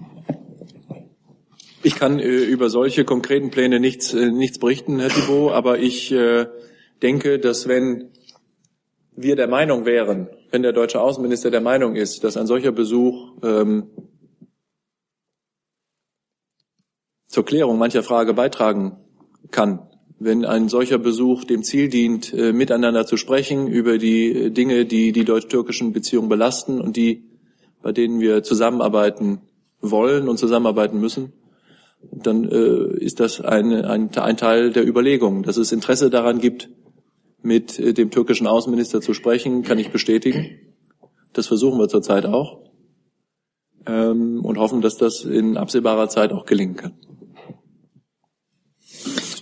[1.81, 6.11] Ich kann äh, über solche konkreten Pläne nichts, äh, nichts berichten, Herr Thibault, aber ich
[6.11, 6.47] äh,
[7.01, 8.09] denke, dass wenn
[9.15, 13.33] wir der Meinung wären, wenn der deutsche Außenminister der Meinung ist, dass ein solcher Besuch
[13.43, 13.87] ähm,
[17.33, 18.95] zur Klärung mancher Frage beitragen
[19.49, 19.79] kann.
[20.19, 24.85] Wenn ein solcher Besuch dem Ziel dient, äh, miteinander zu sprechen über die äh, Dinge,
[24.85, 27.23] die die deutsch-türkischen Beziehungen belasten und die,
[27.81, 29.41] bei denen wir zusammenarbeiten
[29.81, 31.33] wollen und zusammenarbeiten müssen,
[32.03, 35.41] dann äh, ist das ein, ein, ein Teil der Überlegung.
[35.41, 36.69] Dass es Interesse daran gibt,
[37.41, 40.59] mit dem türkischen Außenminister zu sprechen, kann ich bestätigen.
[41.33, 42.61] Das versuchen wir zurzeit auch
[43.87, 46.93] ähm, und hoffen, dass das in absehbarer Zeit auch gelingen kann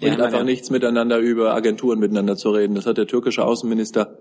[0.01, 2.75] bringt ja, einfach nichts miteinander über Agenturen miteinander zu reden.
[2.75, 4.17] Das hat der türkische Außenminister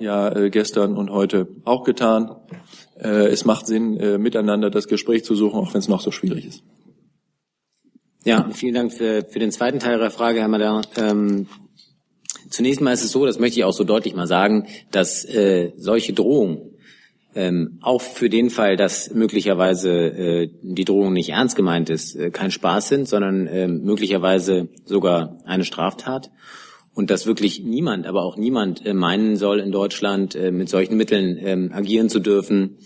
[0.00, 2.36] ja äh, gestern und heute auch getan.
[2.98, 6.10] Äh, es macht Sinn, äh, miteinander das Gespräch zu suchen, auch wenn es noch so
[6.10, 6.62] schwierig ist.
[8.24, 10.82] Ja, vielen Dank für, für den zweiten Teil Ihrer Frage, Herr Mader.
[10.96, 11.46] Ähm,
[12.50, 15.72] zunächst mal ist es so, das möchte ich auch so deutlich mal sagen, dass äh,
[15.76, 16.75] solche Drohungen
[17.36, 22.30] ähm, auch für den Fall, dass möglicherweise äh, die Drohung nicht ernst gemeint ist, äh,
[22.30, 26.30] kein Spaß sind, sondern äh, möglicherweise sogar eine Straftat.
[26.94, 30.96] Und dass wirklich niemand, aber auch niemand äh, meinen soll, in Deutschland äh, mit solchen
[30.96, 32.78] Mitteln ähm, agieren zu dürfen,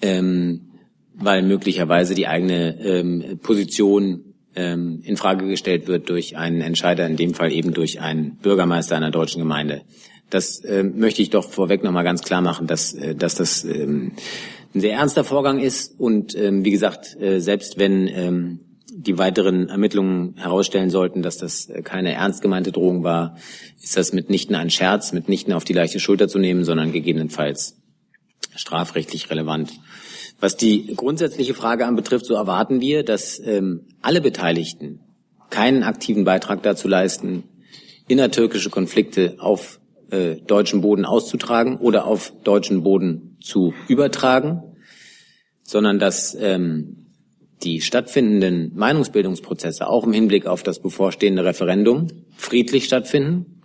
[0.00, 0.68] ähm,
[1.14, 7.16] weil möglicherweise die eigene ähm, Position ähm, in Frage gestellt wird durch einen Entscheider, in
[7.16, 9.82] dem Fall eben durch einen Bürgermeister einer deutschen Gemeinde.
[10.32, 14.12] Das äh, möchte ich doch vorweg nochmal ganz klar machen, dass, äh, dass das ähm,
[14.74, 19.68] ein sehr ernster Vorgang ist und ähm, wie gesagt, äh, selbst wenn ähm, die weiteren
[19.68, 23.36] Ermittlungen herausstellen sollten, dass das äh, keine ernst gemeinte Drohung war,
[23.82, 27.76] ist das mitnichten ein Scherz, mitnichten auf die leichte Schulter zu nehmen, sondern gegebenenfalls
[28.56, 29.70] strafrechtlich relevant.
[30.40, 35.00] Was die grundsätzliche Frage anbetrifft, so erwarten wir, dass ähm, alle Beteiligten
[35.50, 37.44] keinen aktiven Beitrag dazu leisten,
[38.08, 39.78] innertürkische Konflikte auf
[40.12, 44.62] äh, deutschen Boden auszutragen oder auf deutschen Boden zu übertragen,
[45.62, 47.06] sondern dass ähm,
[47.62, 53.62] die stattfindenden Meinungsbildungsprozesse auch im Hinblick auf das bevorstehende Referendum friedlich stattfinden,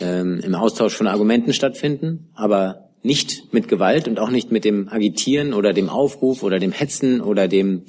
[0.00, 4.88] ähm, im Austausch von Argumenten stattfinden, aber nicht mit Gewalt und auch nicht mit dem
[4.88, 7.84] Agitieren oder dem Aufruf oder dem Hetzen oder dem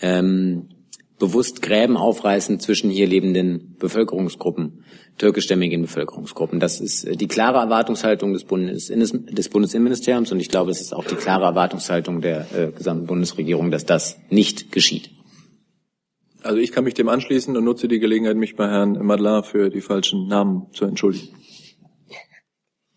[0.00, 0.68] ähm,
[1.20, 4.84] bewusst Gräben aufreißen zwischen hier lebenden Bevölkerungsgruppen,
[5.18, 6.58] türkischstämmigen Bevölkerungsgruppen.
[6.58, 10.92] Das ist äh, die klare Erwartungshaltung des, Bundes, des Bundesinnenministeriums und ich glaube, es ist
[10.92, 15.10] auch die klare Erwartungshaltung der äh, gesamten Bundesregierung, dass das nicht geschieht.
[16.42, 19.68] Also ich kann mich dem anschließen und nutze die Gelegenheit, mich bei Herrn Madlar für
[19.68, 21.28] die falschen Namen zu entschuldigen.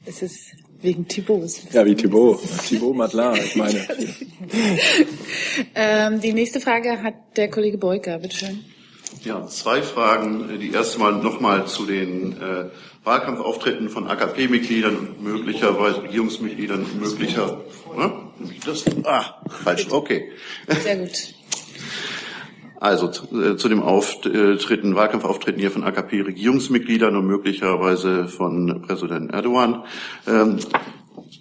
[0.05, 1.63] Es ist wegen Thibauts.
[1.71, 2.39] Ja, wie Thibaut.
[2.67, 3.87] Thibaut Madlar, ich meine.
[5.75, 8.63] ähm, die nächste Frage hat der Kollege Beuker, bitteschön.
[9.23, 10.59] Ja, zwei Fragen.
[10.59, 12.65] Die erste Mal nochmal zu den äh,
[13.03, 17.61] Wahlkampfauftritten von AKP-Mitgliedern und möglicherweise Regierungsmitgliedern möglicher.
[17.95, 18.11] Ne?
[18.65, 19.87] Das, ah, falsch.
[19.89, 20.31] Okay.
[20.83, 21.33] Sehr gut.
[22.79, 29.83] Also zu, äh, zu dem Auftritten, Wahlkampfauftritten hier von AKP-Regierungsmitgliedern und möglicherweise von Präsident Erdogan.
[30.27, 30.59] Ähm,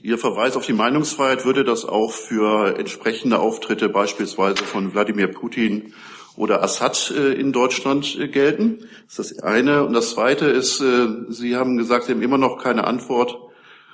[0.03, 5.95] Ihr Verweis auf die Meinungsfreiheit würde das auch für entsprechende Auftritte beispielsweise von Wladimir Putin
[6.37, 8.89] oder Assad äh, in Deutschland äh, gelten?
[9.07, 9.85] Das ist das eine.
[9.85, 10.83] Und das zweite ist,
[11.29, 13.39] Sie haben gesagt, Sie haben immer noch keine Antwort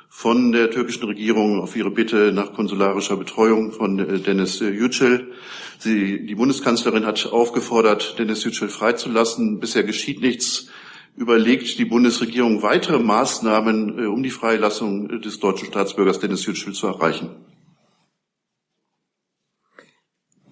[0.08, 5.32] von der türkischen Regierung auf ihre Bitte nach konsularischer Betreuung von äh, Dennis äh, Yücel.
[5.78, 9.60] Sie, die Bundeskanzlerin hat aufgefordert, Dennis Yücel freizulassen.
[9.60, 10.68] Bisher geschieht nichts.
[11.14, 16.86] Überlegt die Bundesregierung weitere Maßnahmen, äh, um die Freilassung des deutschen Staatsbürgers Dennis Yücel zu
[16.86, 17.30] erreichen?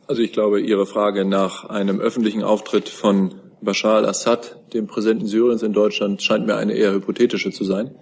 [0.07, 5.65] Also ich glaube, Ihre Frage nach einem öffentlichen Auftritt von Bashar al-Assad, dem Präsidenten Syriens
[5.65, 7.97] in Deutschland, scheint mir eine eher hypothetische zu sein.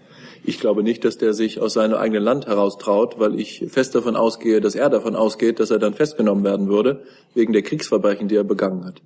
[0.47, 3.95] Ich glaube nicht, dass der sich aus seinem eigenen Land heraus traut, weil ich fest
[3.95, 7.03] davon ausgehe, dass er davon ausgeht, dass er dann festgenommen werden würde,
[7.33, 9.01] wegen der Kriegsverbrechen, die er begangen hat.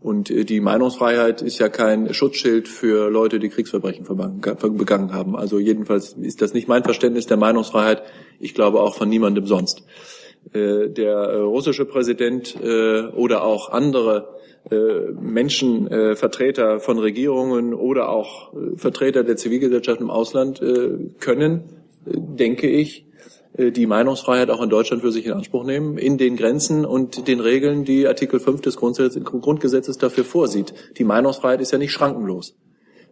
[0.00, 5.36] Und äh, die Meinungsfreiheit ist ja kein Schutzschild für Leute, die Kriegsverbrechen begangen haben.
[5.36, 8.02] Also jedenfalls ist das nicht mein Verständnis der Meinungsfreiheit.
[8.40, 9.84] Ich glaube auch von niemandem sonst.
[10.52, 18.54] Äh, der äh, russische Präsident oder auch andere Menschen, äh, Vertreter von Regierungen oder auch
[18.54, 21.64] äh, Vertreter der Zivilgesellschaft im Ausland äh, können,
[22.06, 23.04] äh, denke ich,
[23.56, 27.26] äh, die Meinungsfreiheit auch in Deutschland für sich in Anspruch nehmen, in den Grenzen und
[27.26, 30.72] den Regeln, die Artikel 5 des Grundgesetzes dafür vorsieht.
[30.96, 32.56] Die Meinungsfreiheit ist ja nicht schrankenlos,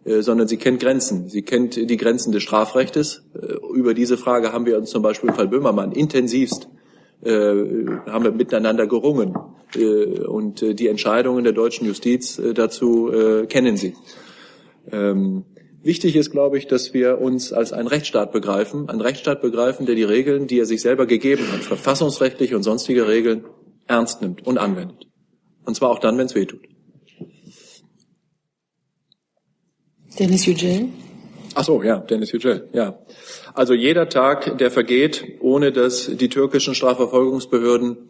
[0.03, 1.29] sondern sie kennt Grenzen.
[1.29, 3.23] Sie kennt die Grenzen des Strafrechtes.
[3.71, 6.80] Über diese Frage haben wir uns zum Beispiel im Fall Böhmermann intensivst äh,
[7.23, 9.35] haben wir miteinander gerungen.
[9.75, 13.95] Äh, und äh, die Entscheidungen der deutschen Justiz äh, dazu äh, kennen Sie.
[14.91, 15.45] Ähm,
[15.81, 19.95] wichtig ist, glaube ich, dass wir uns als ein Rechtsstaat begreifen, ein Rechtsstaat begreifen, der
[19.95, 23.45] die Regeln, die er sich selber gegeben hat, verfassungsrechtliche und sonstige Regeln,
[23.87, 25.07] ernst nimmt und anwendet.
[25.65, 26.61] Und zwar auch dann, wenn es weh tut.
[30.19, 30.89] Dennis Yücel.
[31.55, 32.99] Ach so, ja, Dennis Yücel, ja.
[33.53, 38.09] Also jeder Tag, der vergeht, ohne dass die türkischen Strafverfolgungsbehörden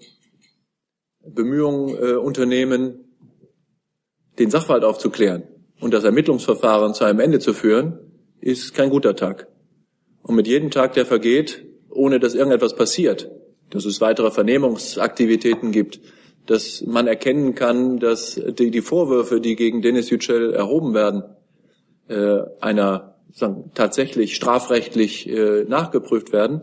[1.25, 3.05] Bemühungen äh, unternehmen,
[4.39, 5.43] den Sachverhalt aufzuklären
[5.79, 7.99] und das Ermittlungsverfahren zu einem Ende zu führen,
[8.39, 9.47] ist kein guter Tag.
[10.23, 13.29] Und mit jedem Tag, der vergeht, ohne dass irgendetwas passiert,
[13.69, 15.99] dass es weitere Vernehmungsaktivitäten gibt,
[16.45, 21.23] dass man erkennen kann, dass die, die Vorwürfe, die gegen Dennis Yücel erhoben werden,
[22.07, 26.61] äh, einer sagen, tatsächlich strafrechtlich äh, nachgeprüft werden,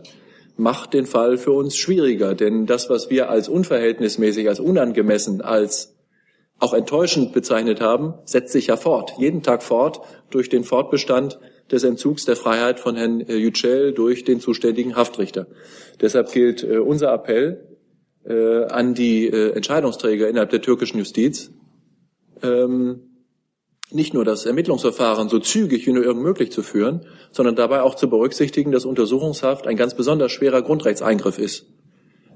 [0.57, 2.35] macht den Fall für uns schwieriger.
[2.35, 5.95] Denn das, was wir als unverhältnismäßig, als unangemessen, als
[6.59, 11.39] auch enttäuschend bezeichnet haben, setzt sich ja fort, jeden Tag fort durch den Fortbestand
[11.71, 15.47] des Entzugs der Freiheit von Herrn äh, Yücel durch den zuständigen Haftrichter.
[16.01, 17.77] Deshalb gilt äh, unser Appell
[18.25, 21.51] äh, an die äh, Entscheidungsträger innerhalb der türkischen Justiz,
[22.43, 23.08] ähm,
[23.91, 27.95] nicht nur das Ermittlungsverfahren so zügig wie nur irgend möglich zu führen, sondern dabei auch
[27.95, 31.65] zu berücksichtigen, dass Untersuchungshaft ein ganz besonders schwerer Grundrechtseingriff ist.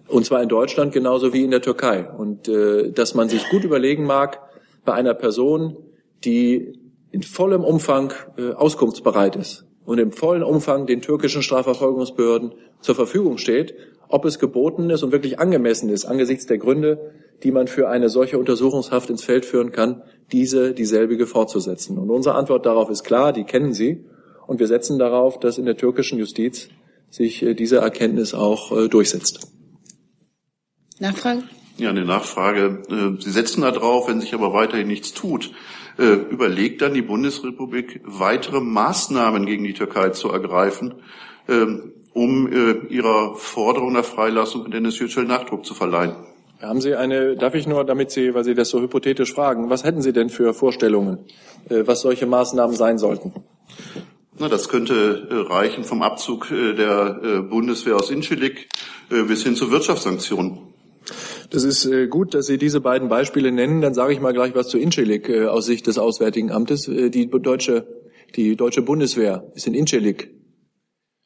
[0.07, 2.09] Und zwar in Deutschland genauso wie in der Türkei.
[2.09, 4.39] Und äh, dass man sich gut überlegen mag,
[4.85, 5.77] bei einer Person,
[6.23, 6.79] die
[7.11, 13.37] in vollem Umfang äh, auskunftsbereit ist und im vollen Umfang den türkischen Strafverfolgungsbehörden zur Verfügung
[13.37, 13.75] steht,
[14.07, 17.11] ob es geboten ist und wirklich angemessen ist, angesichts der Gründe,
[17.43, 21.97] die man für eine solche Untersuchungshaft ins Feld führen kann, diese dieselbige fortzusetzen.
[21.97, 24.05] Und unsere Antwort darauf ist klar, die kennen Sie.
[24.47, 26.69] Und wir setzen darauf, dass in der türkischen Justiz
[27.09, 29.47] sich äh, diese Erkenntnis auch äh, durchsetzt.
[30.99, 31.43] Nachfrage?
[31.77, 32.81] Ja, eine Nachfrage.
[32.89, 35.51] Äh, Sie setzen da drauf, wenn sich aber weiterhin nichts tut,
[35.95, 40.95] überlegt dann die Bundesrepublik, weitere Maßnahmen gegen die Türkei zu ergreifen,
[41.47, 46.13] ähm, um äh, ihrer Forderung nach Freilassung von Dennis Yücel Nachdruck zu verleihen.
[46.61, 49.83] Haben Sie eine, darf ich nur, damit Sie, weil Sie das so hypothetisch fragen, was
[49.83, 51.19] hätten Sie denn für Vorstellungen,
[51.69, 53.33] äh, was solche Maßnahmen sein sollten?
[54.39, 58.67] Na, das könnte reichen vom Abzug der Bundeswehr aus Inchilik
[59.09, 60.73] bis hin zu Wirtschaftssanktionen.
[61.49, 63.81] Das ist äh, gut, dass Sie diese beiden Beispiele nennen.
[63.81, 66.87] Dann sage ich mal gleich was zu Incelik äh, aus Sicht des Auswärtigen Amtes.
[66.87, 67.85] Äh, die deutsche,
[68.35, 70.42] die deutsche Bundeswehr ist in Incelik, ähm,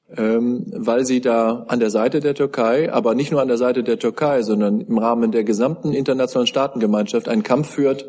[0.10, 4.00] weil sie da an der Seite der Türkei, aber nicht nur an der Seite der
[4.00, 8.06] Türkei, sondern im Rahmen der gesamten internationalen Staatengemeinschaft einen Kampf führt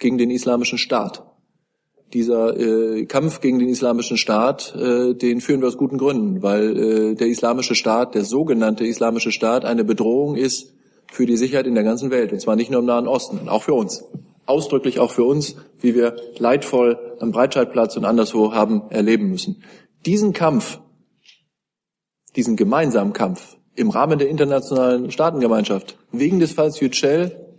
[0.00, 1.22] gegen den islamischen Staat.
[2.12, 6.76] Dieser äh, Kampf gegen den islamischen Staat, äh, den führen wir aus guten Gründen, weil
[6.76, 10.74] äh, der islamische Staat, der sogenannte islamische Staat, eine Bedrohung ist
[11.12, 12.32] für die Sicherheit in der ganzen Welt.
[12.32, 14.02] Und zwar nicht nur im Nahen Osten, auch für uns.
[14.46, 19.62] Ausdrücklich auch für uns, wie wir leidvoll am Breitscheidplatz und anderswo haben erleben müssen.
[20.04, 20.80] Diesen Kampf,
[22.36, 27.56] diesen gemeinsamen Kampf im Rahmen der internationalen Staatengemeinschaft wegen des Falls Yücel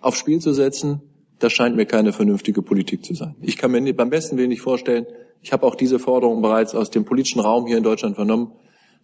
[0.00, 1.00] aufs Spiel zu setzen,
[1.38, 3.34] das scheint mir keine vernünftige Politik zu sein.
[3.40, 5.06] Ich kann mir beim besten Willen nicht vorstellen,
[5.42, 8.52] ich habe auch diese Forderung bereits aus dem politischen Raum hier in Deutschland vernommen,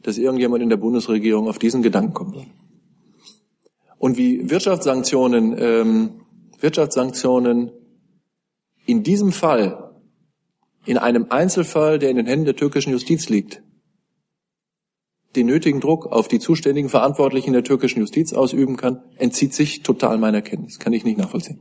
[0.02, 2.46] dass irgendjemand in der Bundesregierung auf diesen Gedanken kommen soll
[4.00, 6.10] und wie Wirtschaftssanktionen, ähm,
[6.58, 7.70] Wirtschaftssanktionen
[8.86, 9.92] in diesem Fall,
[10.86, 13.62] in einem Einzelfall, der in den Händen der türkischen Justiz liegt,
[15.36, 20.18] den nötigen Druck auf die zuständigen Verantwortlichen der türkischen Justiz ausüben kann, entzieht sich total
[20.18, 20.78] meiner Kenntnis.
[20.78, 21.58] Kann ich nicht nachvollziehen.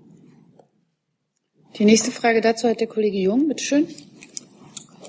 [1.78, 3.48] Die nächste Frage dazu hat der Kollege Jung.
[3.48, 3.88] Bitte schön.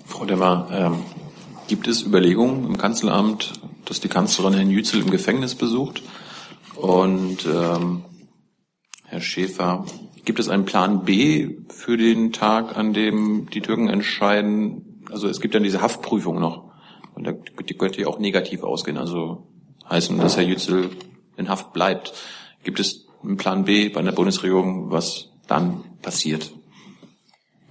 [0.04, 0.98] Frau Demmer, ähm,
[1.68, 3.54] gibt es Überlegungen im Kanzleramt,
[3.86, 6.02] dass die Kanzlerin Herrn Yücel im Gefängnis besucht?
[6.76, 8.04] Und ähm,
[9.04, 9.86] Herr Schäfer,
[10.24, 15.02] gibt es einen Plan B für den Tag, an dem die Türken entscheiden?
[15.10, 16.69] Also es gibt dann diese Haftprüfung noch.
[17.20, 18.96] Und da, könnte ja auch negativ ausgehen.
[18.96, 19.42] Also
[19.90, 20.88] heißen, dass Herr Yücel
[21.36, 22.14] in Haft bleibt.
[22.64, 26.50] Gibt es einen Plan B bei der Bundesregierung, was dann passiert?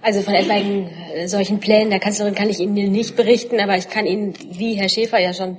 [0.02, 3.88] Also von etwaigen äh, solchen Plänen der Kanzlerin kann ich Ihnen nicht berichten, aber ich
[3.88, 5.58] kann Ihnen, wie Herr Schäfer ja schon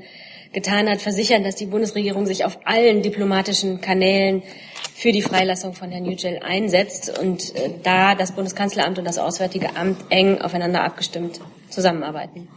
[0.54, 4.42] getan hat, versichern, dass die Bundesregierung sich auf allen diplomatischen Kanälen
[4.96, 9.76] für die Freilassung von Herrn Yücel einsetzt und äh, da das Bundeskanzleramt und das Auswärtige
[9.76, 12.48] Amt eng aufeinander abgestimmt zusammenarbeiten.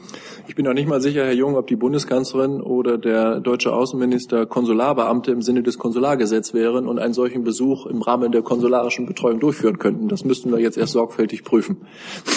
[0.47, 4.45] Ich bin noch nicht mal sicher, Herr Jung, ob die Bundeskanzlerin oder der deutsche Außenminister
[4.45, 9.40] Konsularbeamte im Sinne des Konsulargesetzes wären und einen solchen Besuch im Rahmen der konsularischen Betreuung
[9.40, 10.09] durchführen könnten.
[10.09, 11.86] Das müssten wir jetzt erst sorgfältig prüfen.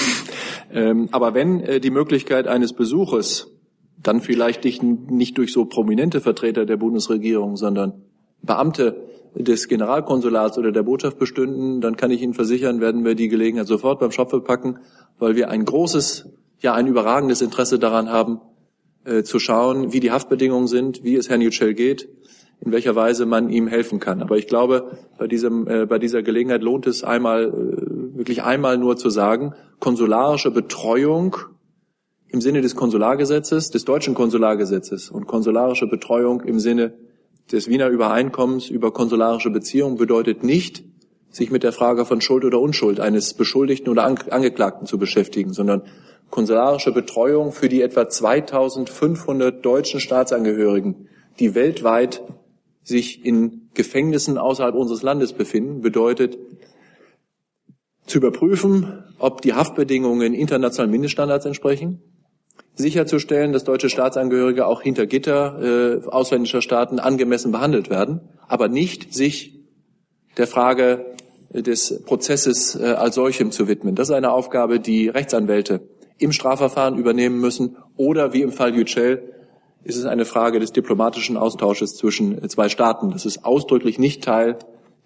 [0.71, 3.51] ähm, aber wenn äh, die Möglichkeit eines Besuches
[4.01, 8.03] dann vielleicht nicht durch so prominente Vertreter der Bundesregierung, sondern
[8.41, 8.95] Beamte
[9.35, 13.67] des Generalkonsulats oder der Botschaft bestünden, dann kann ich Ihnen versichern, werden wir die Gelegenheit
[13.67, 14.79] sofort beim Schopfe packen,
[15.19, 16.29] weil wir ein großes,
[16.59, 18.41] ja ein überragendes Interesse daran haben,
[19.05, 22.09] äh, zu schauen, wie die Haftbedingungen sind, wie es Herrn Yücel geht,
[22.59, 24.21] in welcher Weise man ihm helfen kann.
[24.21, 28.77] Aber ich glaube, bei, diesem, äh, bei dieser Gelegenheit lohnt es einmal, äh, wirklich einmal
[28.77, 31.37] nur zu sagen, konsularische Betreuung
[32.29, 36.93] im Sinne des Konsulargesetzes, des deutschen Konsulargesetzes und konsularische Betreuung im Sinne
[37.51, 40.83] des Wiener Übereinkommens über konsularische Beziehungen bedeutet nicht,
[41.29, 45.83] sich mit der Frage von Schuld oder Unschuld eines Beschuldigten oder Angeklagten zu beschäftigen, sondern
[46.29, 51.07] konsularische Betreuung für die etwa 2500 deutschen Staatsangehörigen,
[51.39, 52.23] die weltweit
[52.83, 56.37] sich in Gefängnissen außerhalb unseres Landes befinden, bedeutet
[58.05, 62.01] zu überprüfen, ob die Haftbedingungen internationalen Mindeststandards entsprechen,
[62.75, 69.13] sicherzustellen, dass deutsche Staatsangehörige auch hinter Gitter äh, ausländischer Staaten angemessen behandelt werden, aber nicht
[69.13, 69.59] sich
[70.37, 71.05] der Frage
[71.51, 73.95] des Prozesses äh, als solchem zu widmen.
[73.95, 75.81] Das ist eine Aufgabe, die Rechtsanwälte
[76.19, 79.33] im Strafverfahren übernehmen müssen oder wie im Fall Yücel
[79.83, 83.11] ist es eine Frage des diplomatischen Austausches zwischen zwei Staaten.
[83.11, 84.57] Das ist ausdrücklich nicht Teil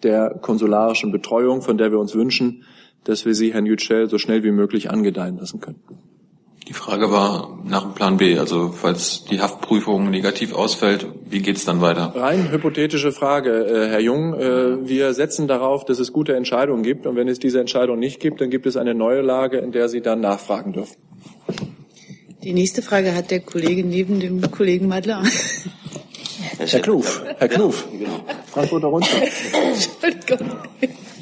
[0.04, 2.64] der konsularischen Betreuung, von der wir uns wünschen,
[3.04, 5.82] dass wir sie Herrn Yücel so schnell wie möglich angedeihen lassen können.
[6.72, 11.66] Die Frage war nach dem Plan B, also falls die Haftprüfung negativ ausfällt, wie geht's
[11.66, 12.14] dann weiter?
[12.16, 14.34] Rein hypothetische Frage, äh, Herr Jung.
[14.36, 17.06] Äh, wir setzen darauf, dass es gute Entscheidungen gibt.
[17.06, 19.90] Und wenn es diese Entscheidung nicht gibt, dann gibt es eine neue Lage, in der
[19.90, 20.96] Sie dann nachfragen dürfen.
[22.42, 25.24] Die nächste Frage hat der Kollege neben dem Kollegen Madler.
[26.58, 27.86] Herr Knuf, Herr Knuf,
[28.50, 29.18] Frankfurter Rundschau.
[29.52, 30.56] Entschuldigung.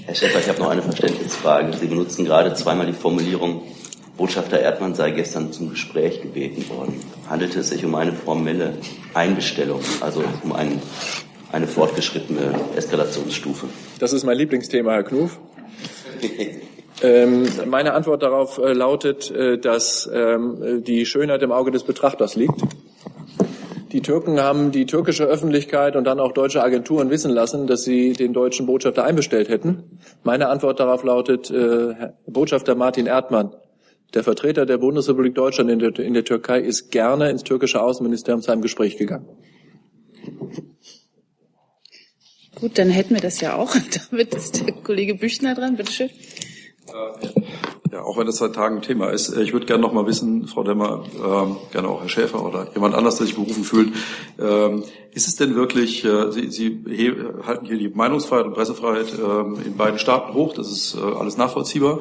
[0.06, 1.76] Herr Schäfer, ich habe noch eine Verständnisfrage.
[1.76, 3.64] Sie benutzen gerade zweimal die Formulierung
[4.20, 7.00] Botschafter Erdmann sei gestern zum Gespräch gebeten worden.
[7.30, 8.74] Handelte es sich um eine formelle
[9.14, 10.82] Einbestellung, also um ein,
[11.54, 13.68] eine fortgeschrittene Eskalationsstufe?
[13.98, 15.40] Das ist mein Lieblingsthema, Herr Knuf.
[17.02, 22.36] ähm, meine Antwort darauf äh, lautet, äh, dass ähm, die Schönheit im Auge des Betrachters
[22.36, 22.62] liegt.
[23.94, 28.12] Die Türken haben die türkische Öffentlichkeit und dann auch deutsche Agenturen wissen lassen, dass sie
[28.12, 29.98] den deutschen Botschafter einbestellt hätten.
[30.24, 33.56] Meine Antwort darauf lautet, äh, Botschafter Martin Erdmann
[34.14, 38.42] der Vertreter der Bundesrepublik Deutschland in der, in der Türkei ist gerne ins türkische Außenministerium
[38.42, 39.28] zu einem Gespräch gegangen.
[42.56, 43.76] Gut, dann hätten wir das ja auch.
[44.12, 45.76] Damit ist der Kollege Büchner dran.
[45.78, 46.10] Bitte schön.
[47.92, 49.36] Ja, auch wenn das seit Tagen Thema ist.
[49.36, 52.94] Ich würde gerne noch mal wissen, Frau Demmer, ähm, gerne auch Herr Schäfer oder jemand
[52.94, 53.94] anders, der sich berufen fühlt,
[54.38, 56.84] ähm, ist es denn wirklich, äh, Sie, Sie
[57.48, 61.38] halten hier die Meinungsfreiheit und Pressefreiheit ähm, in beiden Staaten hoch, das ist äh, alles
[61.38, 62.00] nachvollziehbar,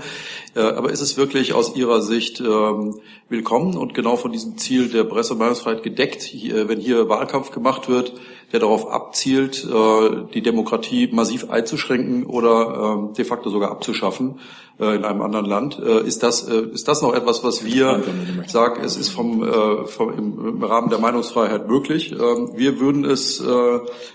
[0.55, 4.91] äh, aber ist es wirklich aus Ihrer Sicht ähm, willkommen und genau von diesem Ziel
[4.91, 8.13] der Presse- und Meinungsfreiheit gedeckt, hier, wenn hier Wahlkampf gemacht wird,
[8.53, 14.41] der darauf abzielt, äh, die Demokratie massiv einzuschränken oder ähm, de facto sogar abzuschaffen
[14.81, 15.79] äh, in einem anderen Land.
[15.79, 18.03] Äh, ist das ist das noch etwas, was wir
[18.47, 18.83] sagen?
[18.83, 19.45] Es ist vom,
[19.87, 22.13] vom im, Rahmen der Meinungsfreiheit möglich.
[22.13, 23.43] Ähm, wir würden es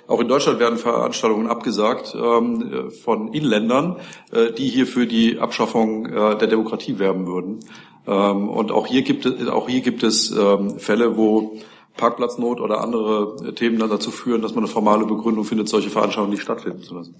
[0.07, 3.97] auch in Deutschland werden Veranstaltungen abgesagt ähm, von Inländern,
[4.57, 7.59] die hier für die Abschaffung der Demokratie werben würden.
[8.05, 10.33] Und auch hier gibt es auch hier gibt es
[10.77, 11.57] Fälle, wo
[11.97, 16.31] Parkplatznot oder andere äh, Themen dazu führen, dass man eine formale Begründung findet, solche Veranstaltungen
[16.31, 17.15] nicht stattfinden zu lassen.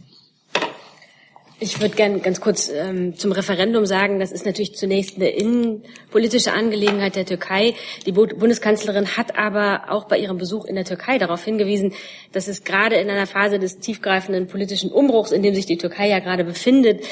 [1.60, 6.52] Ich würde gerne ganz kurz ähm, zum Referendum sagen, das ist natürlich zunächst eine innenpolitische
[6.52, 7.76] Angelegenheit der Türkei.
[8.06, 11.94] Die Bundeskanzlerin hat aber auch bei ihrem Besuch in der Türkei darauf hingewiesen,
[12.34, 16.10] dass es gerade in einer Phase des tiefgreifenden politischen Umbruchs, in dem sich die Türkei
[16.10, 17.06] ja gerade befindet,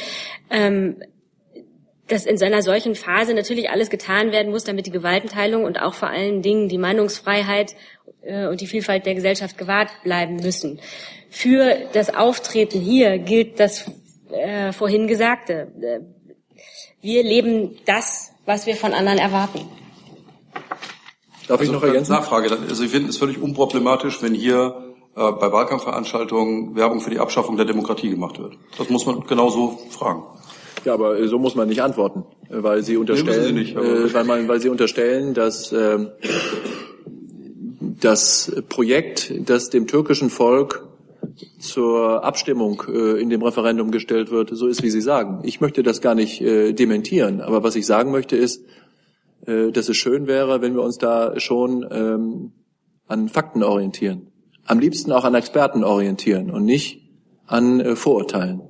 [0.49, 0.97] ähm,
[2.12, 5.93] dass in seiner solchen Phase natürlich alles getan werden muss, damit die Gewaltenteilung und auch
[5.93, 7.76] vor allen Dingen die Meinungsfreiheit
[8.22, 10.80] äh, und die Vielfalt der Gesellschaft gewahrt bleiben müssen.
[11.30, 13.89] Für das Auftreten hier gilt das
[14.30, 15.72] äh, vorhin Gesagte.
[15.82, 15.99] Äh,
[17.01, 19.62] wir leben das, was wir von anderen erwarten.
[21.47, 22.12] Darf also, ich noch ergänzen?
[22.12, 22.51] Nachfrage.
[22.70, 27.55] Also ich finde es völlig unproblematisch, wenn hier äh, bei Wahlkampfveranstaltungen Werbung für die Abschaffung
[27.55, 28.57] der Demokratie gemacht wird.
[28.78, 30.24] Das muss man genauso fragen.
[30.86, 34.13] Ja, aber äh, so muss man nicht antworten, äh, weil Sie unterstellen, Sie nicht, äh,
[34.13, 36.07] weil, man, weil Sie unterstellen, dass äh,
[37.99, 40.88] das Projekt, das dem türkischen Volk
[41.59, 45.41] zur Abstimmung äh, in dem Referendum gestellt wird, so ist, wie Sie sagen.
[45.43, 48.63] Ich möchte das gar nicht äh, dementieren, aber was ich sagen möchte ist,
[49.45, 52.51] äh, dass es schön wäre, wenn wir uns da schon ähm,
[53.07, 54.27] an Fakten orientieren.
[54.65, 57.01] Am liebsten auch an Experten orientieren und nicht
[57.45, 58.61] an äh, Vorurteilen.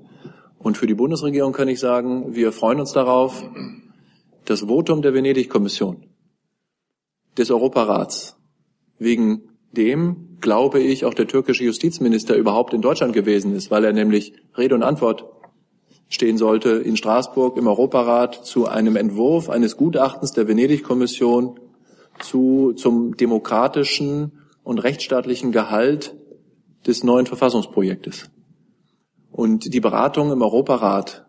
[0.62, 3.43] Und für die Bundesregierung kann ich sagen, wir freuen uns darauf,
[4.45, 6.05] das Votum der Venedig-Kommission,
[7.38, 8.38] des Europarats,
[8.99, 13.93] wegen dem, glaube ich, auch der türkische Justizminister überhaupt in Deutschland gewesen ist, weil er
[13.93, 15.26] nämlich Rede und Antwort
[16.09, 21.59] stehen sollte in Straßburg im Europarat zu einem Entwurf eines Gutachtens der Venedig-Kommission
[22.20, 24.34] zu, zum demokratischen
[24.64, 26.14] und rechtsstaatlichen Gehalt
[26.86, 28.30] des neuen Verfassungsprojektes.
[29.32, 31.26] Und die Beratung im Europarat,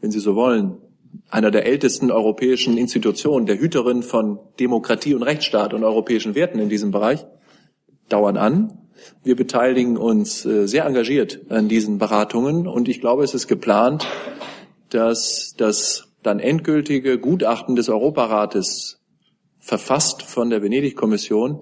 [0.00, 0.78] wenn Sie so wollen,
[1.30, 6.68] einer der ältesten europäischen Institutionen, der Hüterin von Demokratie und Rechtsstaat und europäischen Werten in
[6.68, 7.26] diesem Bereich,
[8.08, 8.78] dauern an.
[9.22, 14.06] Wir beteiligen uns äh, sehr engagiert an diesen Beratungen und ich glaube, es ist geplant,
[14.90, 19.00] dass das dann endgültige Gutachten des Europarates,
[19.58, 21.60] verfasst von der Venedig-Kommission,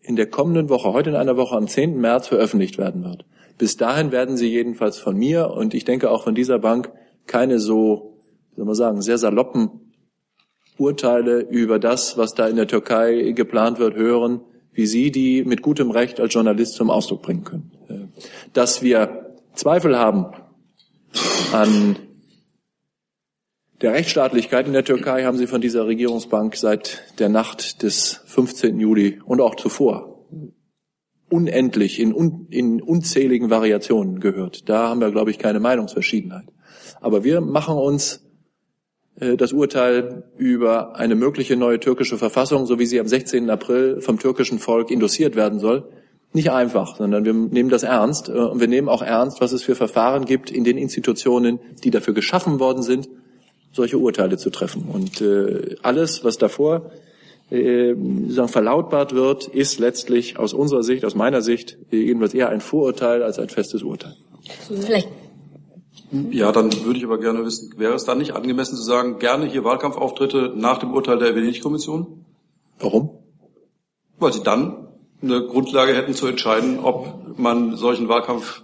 [0.00, 1.98] in der kommenden Woche, heute in einer Woche am 10.
[1.98, 3.24] März veröffentlicht werden wird.
[3.62, 6.90] Bis dahin werden Sie jedenfalls von mir und ich denke auch von dieser Bank
[7.28, 8.18] keine so,
[8.50, 9.92] wie soll man sagen, sehr saloppen
[10.78, 14.40] Urteile über das, was da in der Türkei geplant wird, hören,
[14.72, 17.70] wie Sie die mit gutem Recht als Journalist zum Ausdruck bringen können.
[17.88, 20.26] Äh, dass wir Zweifel haben
[21.52, 21.94] an
[23.80, 28.80] der Rechtsstaatlichkeit in der Türkei haben Sie von dieser Regierungsbank seit der Nacht des 15.
[28.80, 30.12] Juli und auch zuvor
[31.32, 34.68] unendlich in, un, in unzähligen Variationen gehört.
[34.68, 36.44] Da haben wir, glaube ich, keine Meinungsverschiedenheit.
[37.00, 38.22] Aber wir machen uns
[39.18, 43.48] äh, das Urteil über eine mögliche neue türkische Verfassung, so wie sie am 16.
[43.48, 45.88] April vom türkischen Volk induziert werden soll,
[46.34, 49.62] nicht einfach, sondern wir nehmen das ernst äh, und wir nehmen auch ernst, was es
[49.62, 53.08] für Verfahren gibt in den Institutionen, die dafür geschaffen worden sind,
[53.72, 54.84] solche Urteile zu treffen.
[54.92, 56.90] Und äh, alles, was davor
[57.52, 57.94] äh,
[58.28, 63.22] sagen, verlautbart wird, ist letztlich aus unserer Sicht, aus meiner Sicht, jedenfalls eher ein Vorurteil
[63.22, 64.16] als ein festes Urteil.
[64.68, 65.08] Vielleicht
[66.30, 69.46] ja, dann würde ich aber gerne wissen, wäre es dann nicht angemessen zu sagen, gerne
[69.46, 72.26] hier Wahlkampfauftritte nach dem Urteil der Venedig-Kommission?
[72.78, 73.18] Warum?
[74.18, 74.88] Weil sie dann
[75.22, 78.62] eine Grundlage hätten zu entscheiden, ob man solchen Wahlkampf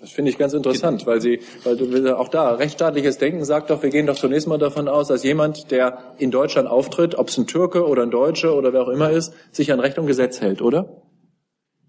[0.00, 3.90] das finde ich ganz interessant, weil Sie, weil auch da rechtsstaatliches Denken sagt doch, wir
[3.90, 7.46] gehen doch zunächst mal davon aus, dass jemand, der in Deutschland auftritt, ob es ein
[7.46, 10.60] Türke oder ein Deutsche oder wer auch immer ist, sich an Recht und Gesetz hält,
[10.60, 11.02] oder?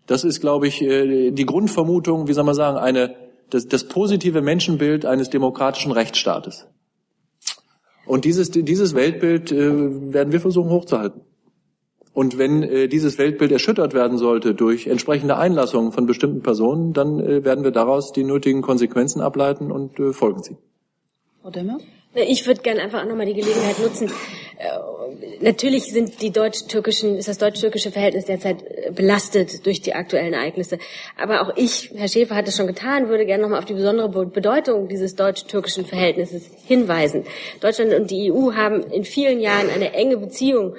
[0.05, 3.15] Das ist, glaube ich, äh, die Grundvermutung, wie soll man sagen, eine
[3.49, 6.67] das, das positive Menschenbild eines demokratischen Rechtsstaates.
[8.05, 11.21] Und dieses, dieses Weltbild äh, werden wir versuchen hochzuhalten.
[12.17, 17.19] Und wenn äh, dieses Weltbild erschüttert werden sollte durch entsprechende Einlassungen von bestimmten Personen, dann
[17.19, 20.57] äh, werden wir daraus die nötigen Konsequenzen ableiten und äh, folgen sie.
[21.43, 21.77] Frau Demmer?
[22.15, 24.07] Ich würde gerne einfach auch nochmal die Gelegenheit nutzen.
[24.57, 30.33] Äh, natürlich sind die deutsch-türkischen, ist das deutsch-türkische Verhältnis derzeit äh, belastet durch die aktuellen
[30.33, 30.79] Ereignisse.
[31.21, 34.25] Aber auch ich, Herr Schäfer hat es schon getan, würde gerne nochmal auf die besondere
[34.25, 37.25] Bedeutung dieses deutsch-türkischen Verhältnisses hinweisen.
[37.61, 40.73] Deutschland und die EU haben in vielen Jahren eine enge Beziehung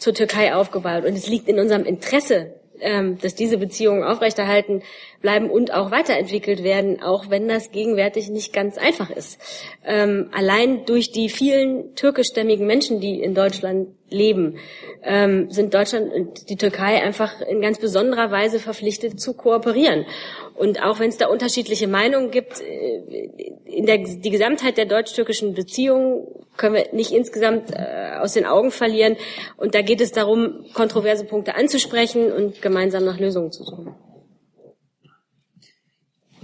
[0.00, 1.04] zur Türkei aufgebaut.
[1.04, 4.82] Und es liegt in unserem Interesse, ähm, dass diese Beziehungen aufrechterhalten
[5.20, 9.38] bleiben und auch weiterentwickelt werden, auch wenn das gegenwärtig nicht ganz einfach ist.
[9.84, 14.56] Ähm, allein durch die vielen türkischstämmigen Menschen, die in Deutschland leben,
[15.02, 20.06] ähm, sind Deutschland und die Türkei einfach in ganz besonderer Weise verpflichtet zu kooperieren.
[20.54, 23.28] Und auch wenn es da unterschiedliche Meinungen gibt, äh,
[23.66, 26.26] in der die Gesamtheit der deutsch-türkischen Beziehungen
[26.56, 29.16] können wir nicht insgesamt äh, aus den Augen verlieren.
[29.56, 33.94] Und da geht es darum, kontroverse Punkte anzusprechen und gemeinsam nach Lösungen zu suchen.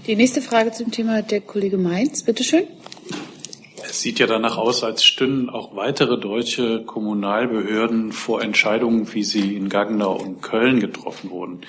[0.07, 2.69] Die nächste Frage zum Thema der Kollege Mainz, bitteschön.
[3.89, 9.57] Es sieht ja danach aus, als stünden auch weitere deutsche Kommunalbehörden vor Entscheidungen, wie sie
[9.57, 11.63] in Gaggenau und Köln getroffen wurden.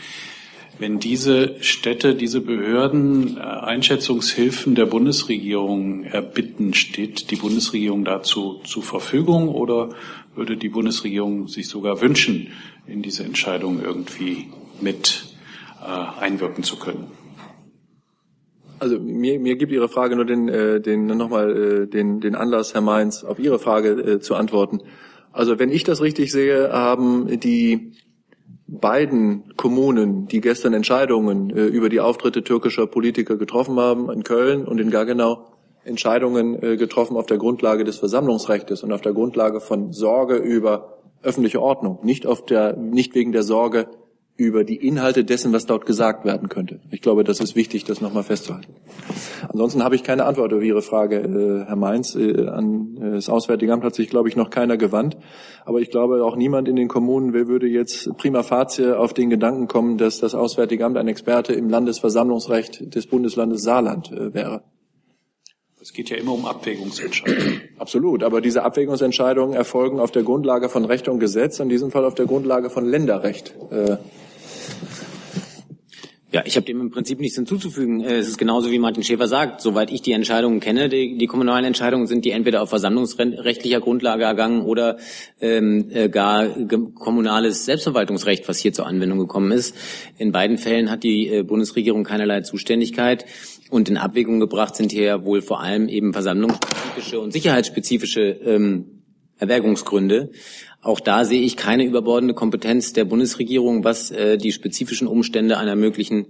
[0.80, 8.84] Wenn diese Städte, diese Behörden äh, Einschätzungshilfen der Bundesregierung erbitten, steht die Bundesregierung dazu zur
[8.84, 9.90] Verfügung oder
[10.36, 12.50] würde die Bundesregierung sich sogar wünschen,
[12.86, 14.50] in diese Entscheidung irgendwie
[14.80, 15.26] mit
[15.82, 17.08] äh, einwirken zu können?
[18.80, 22.76] Also mir, mir gibt Ihre Frage nur den, äh, den nochmal äh, den, den Anlass,
[22.76, 24.82] Herr Mainz, auf Ihre Frage äh, zu antworten.
[25.32, 27.94] Also wenn ich das richtig sehe, haben die
[28.68, 34.66] beiden Kommunen, die gestern Entscheidungen äh, über die Auftritte türkischer Politiker getroffen haben, in Köln
[34.66, 35.46] und in Gaggenau,
[35.86, 40.98] Entscheidungen äh, getroffen auf der Grundlage des Versammlungsrechts und auf der Grundlage von Sorge über
[41.24, 43.88] öffentliche Ordnung, nicht auf der, nicht wegen der Sorge
[44.38, 46.80] über die Inhalte dessen, was dort gesagt werden könnte.
[46.92, 48.72] Ich glaube, das ist wichtig, das nochmal festzuhalten.
[49.50, 52.16] Ansonsten habe ich keine Antwort auf Ihre Frage, äh, Herr Mainz.
[52.16, 55.18] Äh, an äh, das Auswärtige Amt hat sich, glaube ich, noch keiner gewandt.
[55.66, 59.68] Aber ich glaube, auch niemand in den Kommunen würde jetzt prima facie auf den Gedanken
[59.68, 64.62] kommen, dass das Auswärtige Amt ein Experte im Landesversammlungsrecht des Bundeslandes Saarland wäre.
[65.82, 67.62] Es geht ja immer um Abwägungsentscheidungen.
[67.80, 72.06] Absolut, aber diese Abwägungsentscheidungen erfolgen auf der Grundlage von Recht und Gesetz, in diesem Fall
[72.06, 73.56] auf der Grundlage von Länderrecht.
[76.30, 78.02] Ja, ich habe dem im Prinzip nichts hinzuzufügen.
[78.02, 79.62] Äh, es ist genauso wie Martin Schäfer sagt.
[79.62, 84.26] Soweit ich die Entscheidungen kenne, die, die kommunalen Entscheidungen sind die entweder auf versammlungsrechtlicher Grundlage
[84.26, 84.98] ergangen oder
[85.40, 86.50] ähm, äh, gar
[86.96, 89.74] kommunales Selbstverwaltungsrecht, was hier zur Anwendung gekommen ist.
[90.18, 93.26] In beiden Fällen hat die äh, Bundesregierung keinerlei Zuständigkeit.
[93.70, 98.98] Und in Abwägung gebracht sind hier wohl vor allem eben versammlungsspezifische und sicherheitsspezifische ähm,
[99.40, 100.32] Erwägungsgründe.
[100.88, 105.76] Auch da sehe ich keine überbordende Kompetenz der Bundesregierung, was äh, die spezifischen Umstände einer
[105.76, 106.28] möglichen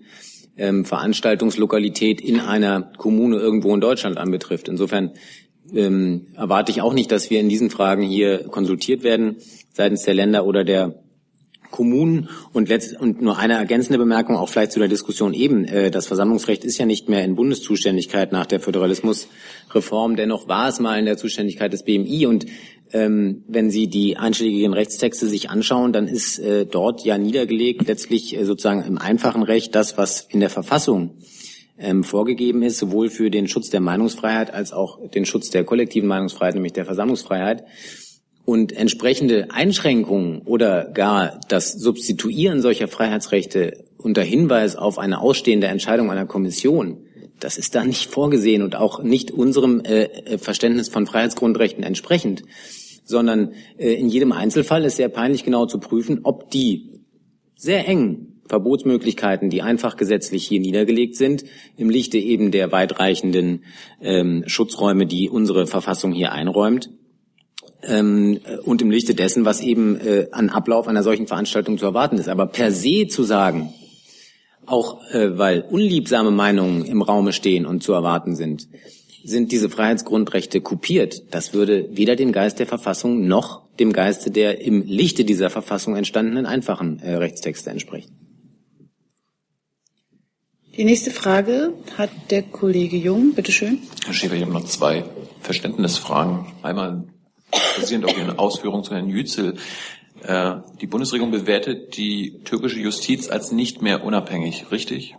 [0.58, 4.68] ähm, Veranstaltungslokalität in einer Kommune irgendwo in Deutschland anbetrifft.
[4.68, 5.12] Insofern
[5.76, 9.36] ähm, erwarte ich auch nicht, dass wir in diesen Fragen hier konsultiert werden
[9.74, 11.04] seitens der Länder oder der
[11.72, 15.66] Kommunen und, letzt, und nur eine ergänzende Bemerkung auch vielleicht zu der Diskussion eben.
[15.66, 20.16] Äh, das Versammlungsrecht ist ja nicht mehr in Bundeszuständigkeit nach der Föderalismusreform.
[20.16, 22.46] Dennoch war es mal in der Zuständigkeit des BMI und
[22.94, 28.38] ähm, wenn Sie die einschlägigen Rechtstexte sich anschauen, dann ist äh, dort ja niedergelegt letztlich
[28.38, 31.18] äh, sozusagen im einfachen Recht das, was in der Verfassung
[31.78, 36.08] ähm, vorgegeben ist, sowohl für den Schutz der Meinungsfreiheit als auch den Schutz der kollektiven
[36.08, 37.66] Meinungsfreiheit, nämlich der Versammlungsfreiheit.
[38.48, 46.10] Und entsprechende Einschränkungen oder gar das Substituieren solcher Freiheitsrechte unter Hinweis auf eine ausstehende Entscheidung
[46.10, 47.02] einer Kommission,
[47.42, 52.44] das ist da nicht vorgesehen und auch nicht unserem äh, äh Verständnis von Freiheitsgrundrechten entsprechend,
[53.04, 57.02] sondern äh, in jedem Einzelfall ist sehr peinlich genau zu prüfen, ob die
[57.58, 61.44] sehr engen Verbotsmöglichkeiten, die einfach gesetzlich hier niedergelegt sind,
[61.76, 63.66] im Lichte eben der weitreichenden
[64.00, 66.92] ähm, Schutzräume, die unsere Verfassung hier einräumt,
[67.88, 72.18] ähm, und im Lichte dessen, was eben äh, an Ablauf einer solchen Veranstaltung zu erwarten
[72.18, 72.30] ist.
[72.30, 73.74] Aber per se zu sagen,
[74.66, 78.68] auch äh, weil unliebsame Meinungen im Raume stehen und zu erwarten sind,
[79.24, 81.34] sind diese Freiheitsgrundrechte kopiert.
[81.34, 85.96] Das würde weder dem Geist der Verfassung noch dem Geiste der im Lichte dieser Verfassung
[85.96, 88.12] entstandenen einfachen äh, Rechtstexte entsprechen.
[90.76, 93.34] Die nächste Frage hat der Kollege Jung.
[93.34, 93.80] Bitte schön.
[94.06, 95.06] Herr Schäfer, ich habe noch zwei
[95.42, 96.46] Verständnisfragen.
[96.62, 97.06] Einmal
[97.78, 99.56] basierend auf Ihren Ausführungen zu Herrn Yücel.
[100.24, 105.16] Äh, die Bundesregierung bewertet die türkische Justiz als nicht mehr unabhängig, richtig?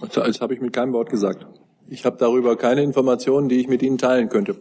[0.00, 1.46] Das habe ich mit keinem Wort gesagt.
[1.88, 4.56] Ich habe darüber keine Informationen, die ich mit Ihnen teilen könnte.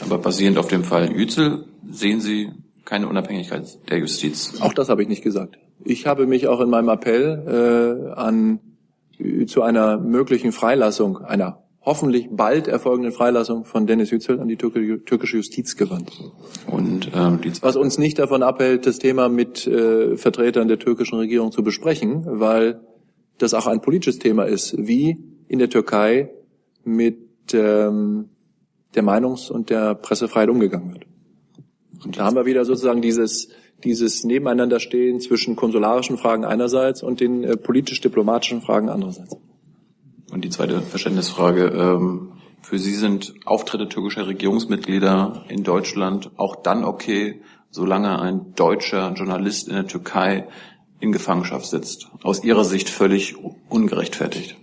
[0.00, 2.50] Aber basierend auf dem Fall Yücel sehen Sie
[2.84, 4.60] keine Unabhängigkeit der Justiz?
[4.60, 5.58] Auch das habe ich nicht gesagt.
[5.84, 8.60] Ich habe mich auch in meinem Appell äh, an
[9.46, 15.36] zu einer möglichen Freilassung einer hoffentlich bald erfolgenden Freilassung von Dennis Yücel an die türkische
[15.36, 16.12] Justiz gewandt.
[16.66, 21.52] Und äh, was uns nicht davon abhält, das Thema mit äh, Vertretern der türkischen Regierung
[21.52, 22.80] zu besprechen, weil
[23.38, 25.16] das auch ein politisches Thema ist, wie
[25.46, 26.30] in der Türkei
[26.84, 28.30] mit ähm,
[28.96, 31.06] der Meinungs- und der Pressefreiheit umgegangen wird.
[32.04, 33.48] Und da haben wir wieder sozusagen dieses
[33.84, 39.36] dieses Nebeneinanderstehen zwischen konsularischen Fragen einerseits und den äh, politisch-diplomatischen Fragen andererseits.
[40.36, 41.68] Und die zweite Verständnisfrage.
[41.68, 49.14] Ähm, für Sie sind Auftritte türkischer Regierungsmitglieder in Deutschland auch dann okay, solange ein deutscher
[49.14, 50.46] Journalist in der Türkei
[51.00, 52.08] in Gefangenschaft sitzt.
[52.22, 53.36] Aus Ihrer Sicht völlig
[53.70, 54.58] ungerechtfertigt.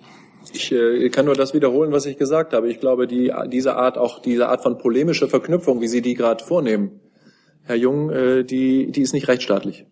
[0.54, 2.70] Ich äh, kann nur das wiederholen, was ich gesagt habe.
[2.70, 6.44] Ich glaube, die, diese Art, auch diese Art von polemischer Verknüpfung, wie Sie die gerade
[6.46, 7.00] vornehmen,
[7.64, 9.88] Herr Jung, äh, die, die ist nicht rechtsstaatlich.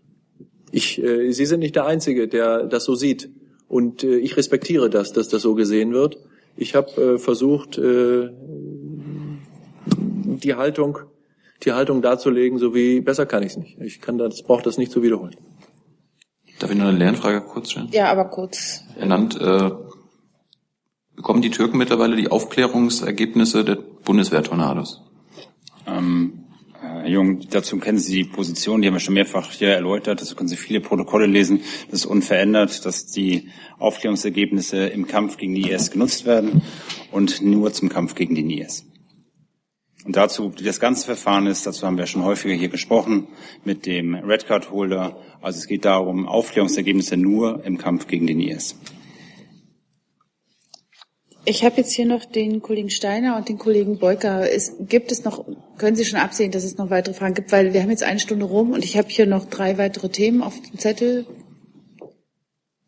[0.72, 3.32] Ich, äh, Sie sind nicht der Einzige, der das so sieht.
[3.72, 6.18] Und äh, ich respektiere das, dass das so gesehen wird.
[6.58, 8.30] Ich habe äh, versucht, äh,
[9.86, 10.98] die Haltung,
[11.64, 13.80] die Haltung darzulegen, so wie besser kann ich es nicht.
[13.80, 15.38] Ich kann das, brauche das nicht zu wiederholen.
[16.60, 17.88] Darf ich noch eine Lernfrage kurz stellen?
[17.94, 18.84] Ja, aber kurz.
[19.00, 19.72] Ernannt, äh,
[21.16, 25.02] bekommen die Türken mittlerweile die Aufklärungsergebnisse der Bundeswehrtornados?
[25.88, 26.41] Ähm,
[26.82, 30.20] Herr Jung, dazu kennen Sie die Position, die haben wir schon mehrfach hier erläutert.
[30.20, 31.62] Dazu können Sie viele Protokolle lesen.
[31.92, 36.64] Das ist unverändert, dass die Aufklärungsergebnisse im Kampf gegen die IS genutzt werden
[37.12, 38.88] und nur zum Kampf gegen den IS.
[40.06, 43.28] Und dazu, wie das ganze Verfahren ist, dazu haben wir schon häufiger hier gesprochen
[43.64, 45.22] mit dem Red Card Holder.
[45.40, 48.76] Also es geht darum, Aufklärungsergebnisse nur im Kampf gegen den IS.
[51.44, 54.52] Ich habe jetzt hier noch den Kollegen Steiner und den Kollegen Beuker.
[54.52, 55.44] Es, gibt es noch,
[55.78, 57.52] können Sie schon absehen, dass es noch weitere Fragen gibt?
[57.52, 60.44] Weil wir haben jetzt eine Stunde rum und ich habe hier noch drei weitere Themen
[60.44, 61.26] auf dem Zettel.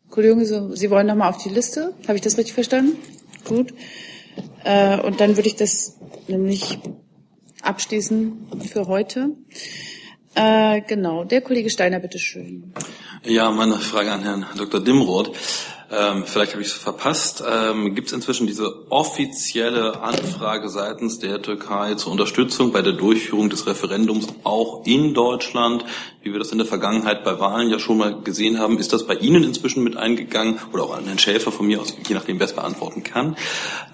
[0.08, 1.94] Kollegen, Sie wollen noch mal auf die Liste?
[2.06, 2.96] Habe ich das richtig verstanden?
[3.44, 3.74] Gut.
[4.62, 5.98] Äh, und dann würde ich das
[6.28, 6.78] nämlich
[7.60, 9.30] abschließen für heute.
[10.36, 12.72] Äh, genau, der Kollege Steiner, bitteschön.
[13.24, 14.82] Ja, meine Frage an Herrn Dr.
[14.82, 15.32] Dimroth.
[15.96, 17.44] Ähm, vielleicht habe ich es verpasst.
[17.48, 23.50] Ähm, Gibt es inzwischen diese offizielle Anfrage seitens der Türkei zur Unterstützung bei der Durchführung
[23.50, 25.84] des Referendums auch in Deutschland,
[26.22, 28.78] wie wir das in der Vergangenheit bei Wahlen ja schon mal gesehen haben?
[28.78, 31.94] Ist das bei Ihnen inzwischen mit eingegangen oder auch an Herrn Schäfer von mir aus,
[32.08, 33.36] je nachdem, wer es beantworten kann?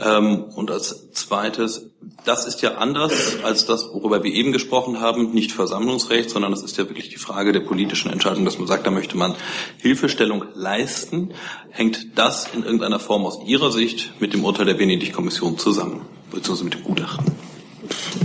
[0.00, 1.90] Ähm, und als zweites,
[2.24, 6.62] das ist ja anders als das, worüber wir eben gesprochen haben, nicht Versammlungsrecht, sondern das
[6.62, 9.34] ist ja wirklich die Frage der politischen Entscheidung, dass man sagt, da möchte man
[9.78, 11.32] Hilfestellung leisten.
[11.70, 16.64] Hängt das in irgendeiner Form aus Ihrer Sicht mit dem Urteil der Venedig-Kommission zusammen, beziehungsweise
[16.64, 17.49] mit dem Gutachten?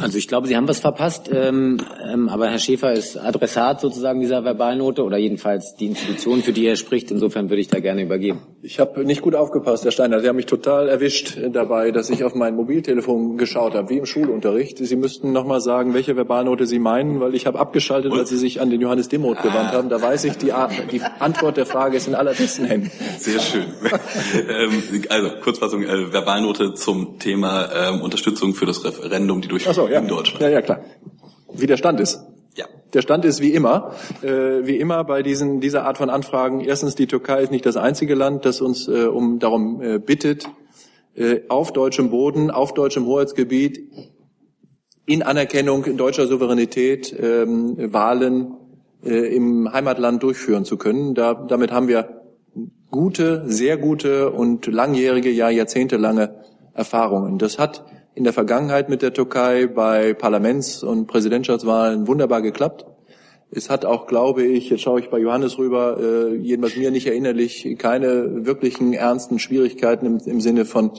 [0.02, 1.78] Also ich glaube, Sie haben was verpasst, ähm,
[2.12, 6.66] ähm, aber Herr Schäfer ist Adressat sozusagen dieser Verbalnote oder jedenfalls die Institution, für die
[6.66, 7.12] er spricht.
[7.12, 8.42] Insofern würde ich da gerne übergeben.
[8.62, 10.20] Ich habe nicht gut aufgepasst, Herr Steiner.
[10.20, 14.06] Sie haben mich total erwischt dabei, dass ich auf mein Mobiltelefon geschaut habe, wie im
[14.06, 14.78] Schulunterricht.
[14.78, 18.38] Sie müssten noch mal sagen, welche Verbalnote Sie meinen, weil ich habe abgeschaltet, als Sie
[18.38, 19.90] sich an den Johannes Demoth gewandt haben.
[19.90, 20.52] Da weiß ich, die,
[20.92, 22.92] die Antwort der Frage ist in allerbesten Händen.
[23.20, 23.66] Sehr schön.
[24.50, 29.88] ähm, also Kurzfassung, äh, Verbalnote zum Thema ähm, Unterstützung für das Referendum, die durch so,
[29.88, 30.00] ja.
[30.00, 30.42] in Deutschland.
[30.42, 30.82] Ja, ja, klar.
[31.54, 32.22] Wie der Stand ist.
[32.56, 32.66] Ja.
[32.94, 36.62] Der Stand ist wie immer, äh, wie immer bei diesen dieser Art von Anfragen.
[36.62, 40.50] Erstens, die Türkei ist nicht das einzige Land, das uns äh, um darum äh, bittet,
[41.16, 43.80] äh, auf deutschem Boden, auf deutschem Hoheitsgebiet,
[45.06, 48.54] in Anerkennung deutscher Souveränität ähm, Wahlen
[49.04, 51.14] äh, im Heimatland durchführen zu können.
[51.14, 52.22] Da, damit haben wir
[52.90, 56.36] gute, sehr gute und langjährige, ja jahrzehntelange
[56.74, 57.38] Erfahrungen.
[57.38, 57.86] Das hat
[58.16, 62.86] in der Vergangenheit mit der Türkei bei Parlaments- und Präsidentschaftswahlen wunderbar geklappt.
[63.52, 67.08] Es hat auch, glaube ich, jetzt schaue ich bei Johannes rüber, äh, jedenfalls mir nicht
[67.08, 70.92] erinnerlich, keine wirklichen ernsten Schwierigkeiten im, im Sinne von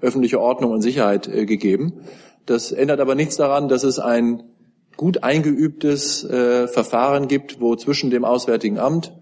[0.00, 2.00] öffentlicher Ordnung und Sicherheit äh, gegeben.
[2.44, 4.42] Das ändert aber nichts daran, dass es ein
[4.96, 9.12] gut eingeübtes äh, Verfahren gibt, wo zwischen dem Auswärtigen Amt,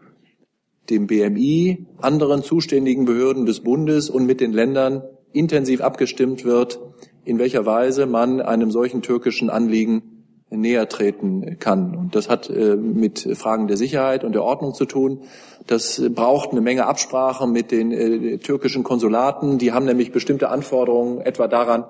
[0.91, 6.79] dem BMI, anderen zuständigen Behörden des Bundes und mit den Ländern intensiv abgestimmt wird,
[7.25, 10.15] in welcher Weise man einem solchen türkischen Anliegen
[10.51, 11.97] näher treten kann.
[11.97, 15.23] Und das hat äh, mit Fragen der Sicherheit und der Ordnung zu tun.
[15.67, 19.59] Das braucht eine Menge Absprache mit den äh, türkischen Konsulaten.
[19.59, 21.85] Die haben nämlich bestimmte Anforderungen, etwa daran,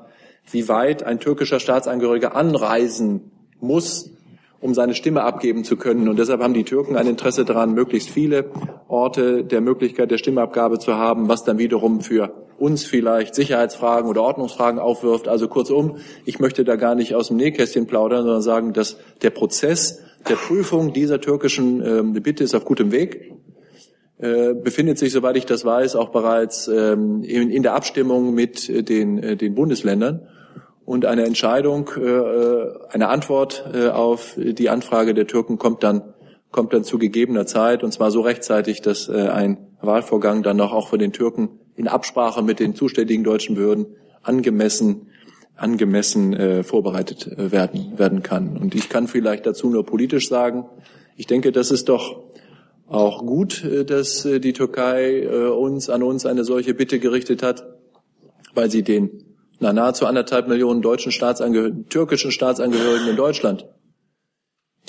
[0.51, 3.30] wie weit ein türkischer Staatsangehöriger anreisen
[3.61, 4.11] muss,
[4.61, 6.09] um seine Stimme abgeben zu können.
[6.09, 8.47] Und deshalb haben die Türken ein Interesse daran, möglichst viele
[8.89, 12.32] Orte der Möglichkeit der Stimmabgabe zu haben, was dann wiederum für
[12.64, 15.28] uns vielleicht Sicherheitsfragen oder Ordnungsfragen aufwirft.
[15.28, 19.30] Also kurzum, ich möchte da gar nicht aus dem Nähkästchen plaudern, sondern sagen, dass der
[19.30, 23.34] Prozess der Prüfung dieser türkischen äh, Bitte ist auf gutem Weg
[24.18, 28.68] äh, befindet sich, soweit ich das weiß, auch bereits ähm, in, in, der Abstimmung mit
[28.68, 30.28] äh, den, äh, den Bundesländern.
[30.84, 36.14] Und eine Entscheidung, äh, äh, eine Antwort äh, auf die Anfrage der Türken kommt dann,
[36.50, 40.88] kommt dann zu gegebener Zeit, und zwar so rechtzeitig, dass ein Wahlvorgang dann noch auch
[40.88, 43.86] von den Türken in Absprache mit den zuständigen deutschen Behörden
[44.22, 45.08] angemessen
[45.56, 48.56] angemessen äh, vorbereitet äh, werden werden kann.
[48.56, 50.64] Und ich kann vielleicht dazu nur politisch sagen,
[51.16, 52.22] ich denke, das ist doch
[52.88, 57.64] auch gut, äh, dass äh, die Türkei uns an uns eine solche Bitte gerichtet hat,
[58.54, 59.24] weil sie den
[59.60, 63.66] na, nahezu anderthalb Millionen deutschen Staatsangehörigen, türkischen Staatsangehörigen in Deutschland,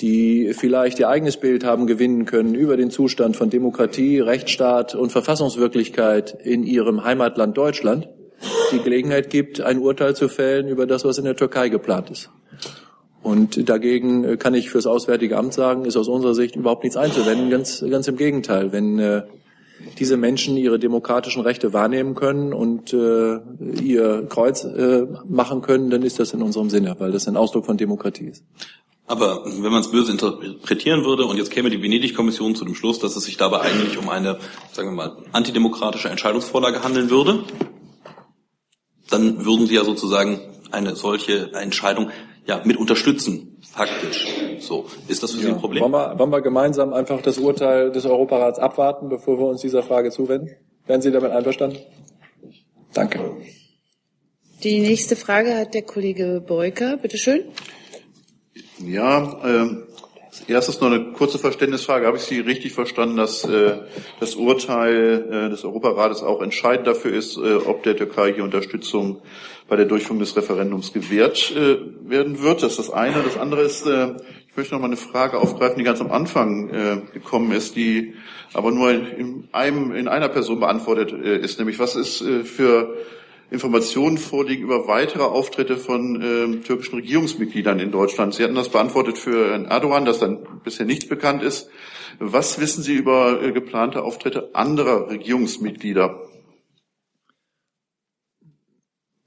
[0.00, 5.10] die vielleicht ihr eigenes Bild haben gewinnen können über den Zustand von Demokratie, Rechtsstaat und
[5.10, 8.08] Verfassungswirklichkeit in ihrem Heimatland Deutschland,
[8.72, 12.30] die Gelegenheit gibt, ein Urteil zu fällen über das, was in der Türkei geplant ist.
[13.22, 17.50] Und dagegen kann ich fürs Auswärtige Amt sagen, ist aus unserer Sicht überhaupt nichts einzuwenden.
[17.50, 18.70] Ganz, ganz im Gegenteil.
[18.70, 19.22] Wenn äh,
[19.98, 23.38] diese Menschen ihre demokratischen Rechte wahrnehmen können und äh,
[23.82, 27.66] ihr Kreuz äh, machen können, dann ist das in unserem Sinne, weil das ein Ausdruck
[27.66, 28.44] von Demokratie ist.
[29.06, 32.98] Aber wenn man es böse interpretieren würde und jetzt käme die Venedig-Kommission zu dem Schluss,
[32.98, 34.38] dass es sich dabei eigentlich um eine,
[34.72, 37.44] sagen wir mal, antidemokratische Entscheidungsvorlage handeln würde,
[39.08, 40.40] dann würden Sie ja sozusagen
[40.72, 42.10] eine solche Entscheidung
[42.46, 44.26] ja mit unterstützen, faktisch.
[44.58, 45.82] So, ist das für Sie ein Problem?
[45.82, 49.82] Wollen wir, wollen wir gemeinsam einfach das Urteil des Europarats abwarten, bevor wir uns dieser
[49.82, 50.50] Frage zuwenden?
[50.86, 51.78] Wären Sie damit einverstanden?
[52.92, 53.20] Danke.
[54.62, 56.96] Die nächste Frage hat der Kollege Beuker.
[56.96, 57.44] Bitte schön.
[58.78, 59.84] Ja, ähm,
[60.48, 62.06] erstes noch eine kurze Verständnisfrage.
[62.06, 63.78] Habe ich Sie richtig verstanden, dass äh,
[64.20, 69.22] das Urteil äh, des Europarates auch entscheidend dafür ist, äh, ob der Türkei hier Unterstützung
[69.66, 72.62] bei der Durchführung des Referendums gewährt äh, werden wird?
[72.62, 73.22] Das ist das eine.
[73.22, 74.14] Das andere ist, äh,
[74.50, 78.14] ich möchte noch mal eine Frage aufgreifen, die ganz am Anfang äh, gekommen ist, die
[78.52, 82.94] aber nur in, einem, in einer Person beantwortet äh, ist, nämlich was ist äh, für
[83.50, 88.34] Informationen vorliegen über weitere Auftritte von äh, türkischen Regierungsmitgliedern in Deutschland.
[88.34, 91.70] Sie hatten das beantwortet für Herrn Erdogan, dass dann bisher nichts bekannt ist.
[92.18, 96.22] Was wissen Sie über äh, geplante Auftritte anderer Regierungsmitglieder?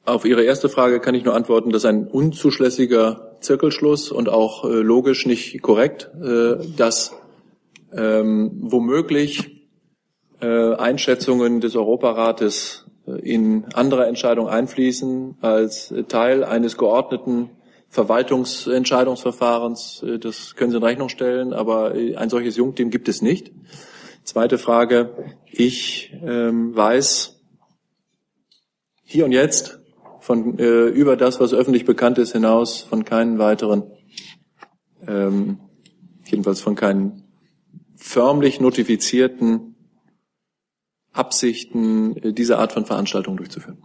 [0.06, 4.68] Auf Ihre erste Frage kann ich nur antworten, dass ein unzuschlässiger Zirkelschluss und auch äh,
[4.68, 7.16] logisch nicht korrekt, äh, dass
[7.94, 9.68] ähm, womöglich
[10.42, 12.89] äh, Einschätzungen des Europarates
[13.24, 17.50] in andere Entscheidungen einfließen als Teil eines geordneten
[17.90, 20.06] Verwaltungsentscheidungsverfahrens.
[20.22, 23.52] Das können Sie in Rechnung stellen, aber ein solches Jungteam gibt es nicht.
[24.24, 25.36] Zweite Frage.
[25.46, 27.42] Ich ähm, weiß
[29.04, 29.80] hier und jetzt
[30.20, 33.84] von äh, über das, was öffentlich bekannt ist, hinaus von keinen weiteren,
[35.08, 35.60] ähm,
[36.26, 37.24] jedenfalls von keinen
[37.96, 39.69] förmlich notifizierten
[41.20, 43.78] Absichten, äh, diese Art von Veranstaltungen durchzuführen.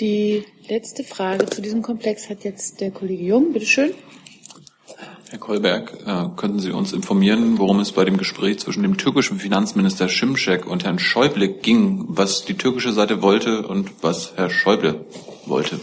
[0.00, 3.52] Die letzte Frage zu diesem Komplex hat jetzt der Kollege Jung.
[3.52, 3.92] Bitte schön.
[5.30, 9.38] Herr Kolberg, äh, könnten Sie uns informieren, worum es bei dem Gespräch zwischen dem türkischen
[9.38, 15.06] Finanzminister Şimşek und Herrn Schäuble ging, was die türkische Seite wollte und was Herr Schäuble
[15.46, 15.80] wollte?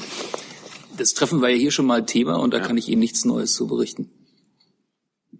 [0.97, 2.63] Das Treffen war ja hier schon mal Thema und da ja.
[2.63, 4.09] kann ich Ihnen nichts Neues zu berichten.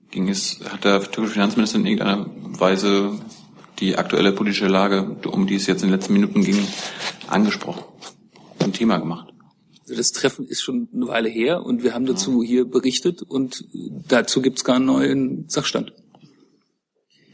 [0.10, 2.26] Ging es, hat der türkische Finanzminister in irgendeiner
[2.60, 3.20] Weise
[3.82, 6.66] die aktuelle politische Lage, um die es jetzt in den letzten Minuten ging,
[7.28, 7.84] angesprochen,
[8.60, 9.34] zum Thema gemacht?
[9.82, 13.66] Also das Treffen ist schon eine Weile her und wir haben dazu hier berichtet und
[14.08, 15.92] dazu gibt es gar einen neuen Sachstand.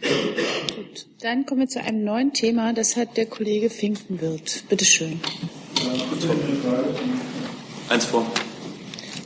[0.01, 2.73] Gut, dann kommen wir zu einem neuen Thema.
[2.73, 4.63] Das hat der Kollege Finkenwirt.
[4.69, 5.19] Bitte schön.
[7.89, 8.25] Eins vor.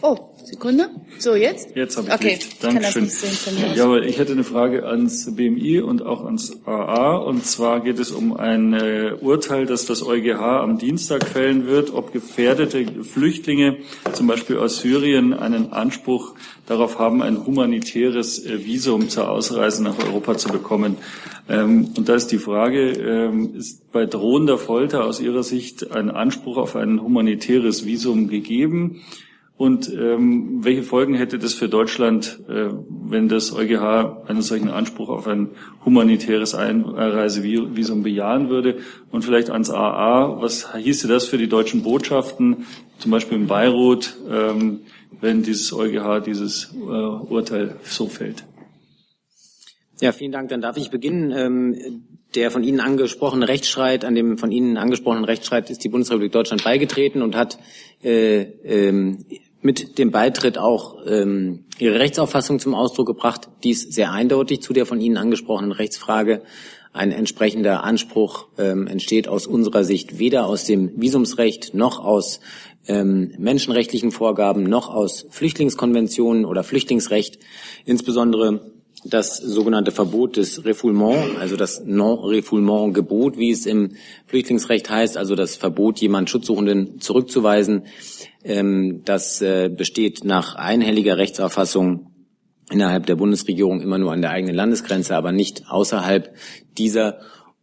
[0.02, 0.18] Oh,
[0.52, 0.90] Sekunde.
[1.18, 1.76] So, jetzt?
[1.76, 2.30] Jetzt habe ich okay.
[2.36, 2.62] Licht.
[2.62, 3.06] Dankeschön.
[3.06, 7.16] Ich ja, aber ich hätte eine Frage ans BMI und auch ans AA.
[7.16, 11.94] Und zwar geht es um ein äh, Urteil, das das EuGH am Dienstag fällen wird,
[11.94, 13.78] ob gefährdete Flüchtlinge,
[14.12, 16.36] zum Beispiel aus Syrien, einen Anspruch
[16.66, 20.98] darauf haben, ein humanitäres äh, Visum zur Ausreise nach Europa zu bekommen.
[21.48, 26.12] Ähm, und da ist die Frage, ähm, ist bei drohender Folter aus Ihrer Sicht ein
[26.12, 29.02] Anspruch auf ein humanitäres Visum gegeben?
[29.62, 35.10] Und ähm, welche Folgen hätte das für Deutschland, äh, wenn das EuGH einen solchen Anspruch
[35.10, 35.52] auf ein
[35.86, 38.80] humanitäres Einreisevisum bejahen würde?
[39.12, 42.66] Und vielleicht ans AA, was hieße das für die deutschen Botschaften,
[42.98, 44.80] zum Beispiel in Beirut, ähm,
[45.20, 48.44] wenn dieses EuGH dieses äh, Urteil so fällt?
[50.00, 50.50] Ja, vielen Dank.
[50.50, 51.32] Dann darf ich beginnen.
[51.32, 56.32] Ähm, der von Ihnen angesprochene Rechtsstreit, an dem von Ihnen angesprochenen Rechtsstreit ist die Bundesrepublik
[56.32, 57.60] Deutschland beigetreten und hat
[58.04, 59.26] äh, ähm,
[59.62, 63.50] mit dem Beitritt auch ähm, ihre Rechtsauffassung zum Ausdruck gebracht.
[63.64, 66.42] Dies sehr eindeutig zu der von Ihnen angesprochenen Rechtsfrage.
[66.94, 72.42] Ein entsprechender Anspruch ähm, entsteht aus unserer Sicht weder aus dem Visumsrecht noch aus
[72.88, 77.40] ähm, menschenrechtlichen Vorgaben noch aus Flüchtlingskonventionen oder Flüchtlingsrecht.
[77.86, 78.72] Insbesondere
[79.04, 83.94] das sogenannte Verbot des Refoulement, also das Non-Refoulement-Gebot, wie es im
[84.28, 87.86] Flüchtlingsrecht heißt, also das Verbot, jemand Schutzsuchenden zurückzuweisen,
[88.44, 92.12] ähm, das äh, besteht nach einhelliger Rechtsauffassung
[92.70, 96.34] innerhalb der Bundesregierung immer nur an der eigenen Landesgrenze, aber nicht außerhalb
[96.78, 97.20] dieser.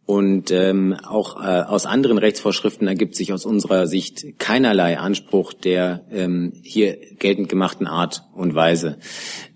[0.09, 6.01] Und ähm, auch äh, aus anderen Rechtsvorschriften ergibt sich aus unserer Sicht keinerlei Anspruch der
[6.11, 8.97] ähm, hier geltend gemachten Art und Weise.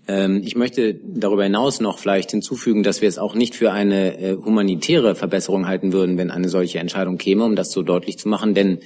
[0.06, 4.16] Ähm, ich möchte darüber hinaus noch vielleicht hinzufügen, dass wir es auch nicht für eine
[4.16, 8.28] äh, humanitäre Verbesserung halten würden, wenn eine solche Entscheidung käme, um das so deutlich zu
[8.28, 8.54] machen.
[8.54, 8.78] Denn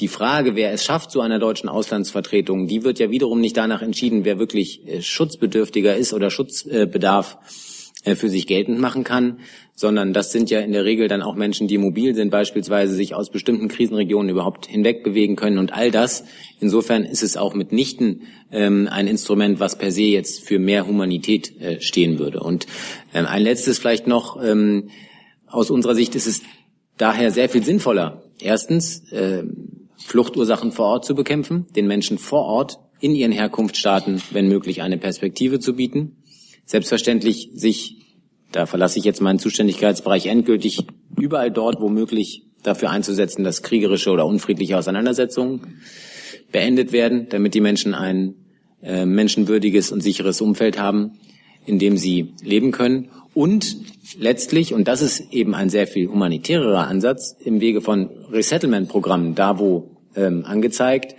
[0.00, 3.82] die Frage, wer es schafft zu einer deutschen Auslandsvertretung, die wird ja wiederum nicht danach
[3.82, 7.69] entschieden, wer wirklich äh, schutzbedürftiger ist oder Schutzbedarf äh,
[8.02, 9.40] für sich geltend machen kann,
[9.74, 13.14] sondern das sind ja in der Regel dann auch Menschen, die mobil sind, beispielsweise sich
[13.14, 16.24] aus bestimmten Krisenregionen überhaupt hinweg bewegen können und all das.
[16.60, 18.22] Insofern ist es auch mitnichten
[18.52, 22.40] ähm, ein Instrument, was per se jetzt für mehr Humanität äh, stehen würde.
[22.40, 22.66] Und
[23.12, 24.88] ähm, ein letztes vielleicht noch, ähm,
[25.46, 26.42] aus unserer Sicht ist es
[26.96, 29.44] daher sehr viel sinnvoller, erstens äh,
[29.96, 34.98] Fluchtursachen vor Ort zu bekämpfen, den Menschen vor Ort in ihren Herkunftsstaaten, wenn möglich, eine
[34.98, 36.19] Perspektive zu bieten.
[36.70, 37.96] Selbstverständlich sich,
[38.52, 40.86] da verlasse ich jetzt meinen Zuständigkeitsbereich endgültig,
[41.18, 45.80] überall dort, wo möglich, dafür einzusetzen, dass kriegerische oder unfriedliche Auseinandersetzungen
[46.52, 48.36] beendet werden, damit die Menschen ein
[48.84, 51.18] äh, menschenwürdiges und sicheres Umfeld haben,
[51.66, 53.08] in dem sie leben können.
[53.34, 53.76] Und
[54.16, 59.58] letztlich, und das ist eben ein sehr viel humanitärerer Ansatz, im Wege von Resettlement-Programmen, da
[59.58, 61.16] wo ähm, angezeigt,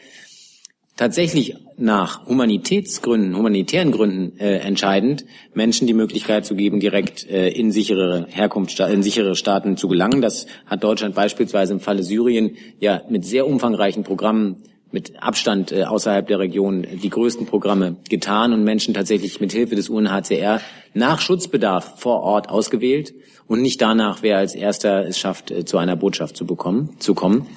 [0.95, 7.72] tatsächlich nach Humanitätsgründen, humanitären Gründen äh, entscheidend, Menschen die Möglichkeit zu geben, direkt äh, in
[7.72, 10.22] sichere Herkunft, in sichere Staaten zu gelangen.
[10.22, 14.58] Das hat Deutschland beispielsweise im Falle Syrien ja mit sehr umfangreichen Programmen
[14.92, 19.76] mit Abstand äh, außerhalb der Region die größten Programme getan und Menschen tatsächlich mit Hilfe
[19.76, 20.62] des UNHCR
[20.94, 23.14] nach Schutzbedarf vor Ort ausgewählt
[23.48, 27.14] und nicht danach, wer als erster es schafft, äh, zu einer Botschaft zu bekommen, zu
[27.16, 27.48] kommen.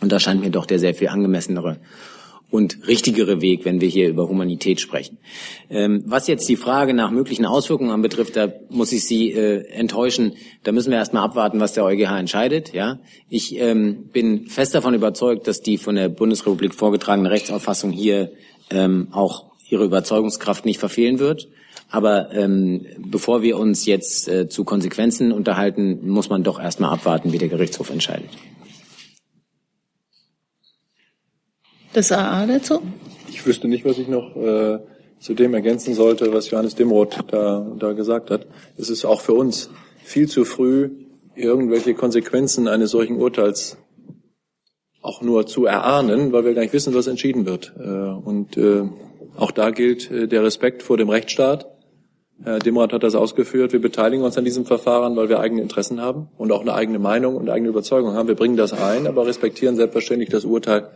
[0.00, 1.78] Und da scheint mir doch der sehr viel angemessenere
[2.50, 5.18] und richtigere Weg, wenn wir hier über Humanität sprechen.
[5.68, 10.32] Ähm, was jetzt die Frage nach möglichen Auswirkungen anbetrifft, da muss ich Sie äh, enttäuschen.
[10.64, 12.72] Da müssen wir erstmal abwarten, was der EuGH entscheidet.
[12.72, 12.98] Ja,
[13.28, 18.32] ich ähm, bin fest davon überzeugt, dass die von der Bundesrepublik vorgetragene Rechtsauffassung hier
[18.70, 21.48] ähm, auch ihre Überzeugungskraft nicht verfehlen wird.
[21.88, 27.32] Aber ähm, bevor wir uns jetzt äh, zu Konsequenzen unterhalten, muss man doch erstmal abwarten,
[27.32, 28.30] wie der Gerichtshof entscheidet.
[31.92, 32.82] Das AA dazu?
[33.28, 34.78] Ich wüsste nicht, was ich noch äh,
[35.18, 38.46] zu dem ergänzen sollte, was Johannes Dimroth da, da gesagt hat.
[38.76, 39.70] Es ist auch für uns
[40.04, 40.90] viel zu früh,
[41.34, 43.76] irgendwelche Konsequenzen eines solchen Urteils
[45.02, 47.72] auch nur zu erahnen, weil wir gar nicht wissen, was entschieden wird.
[47.78, 48.82] Äh, und äh,
[49.36, 51.66] auch da gilt äh, der Respekt vor dem Rechtsstaat.
[52.42, 53.72] Herr Dimrath hat das ausgeführt.
[53.72, 56.98] Wir beteiligen uns an diesem Verfahren, weil wir eigene Interessen haben und auch eine eigene
[56.98, 58.28] Meinung und eigene Überzeugung haben.
[58.28, 60.88] Wir bringen das ein, aber respektieren selbstverständlich das Urteil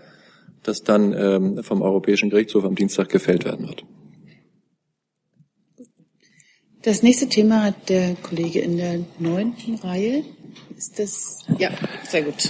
[0.65, 3.85] das dann ähm, vom Europäischen Gerichtshof am Dienstag gefällt werden wird.
[6.83, 10.23] Das nächste Thema hat der Kollege in der neunten Reihe.
[10.77, 11.39] Ist das?
[11.59, 11.71] Ja,
[12.07, 12.49] sehr gut.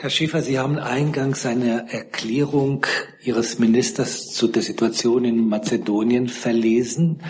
[0.00, 2.86] Herr Schäfer, Sie haben eingangs eine Erklärung
[3.24, 7.22] Ihres Ministers zu der Situation in Mazedonien verlesen.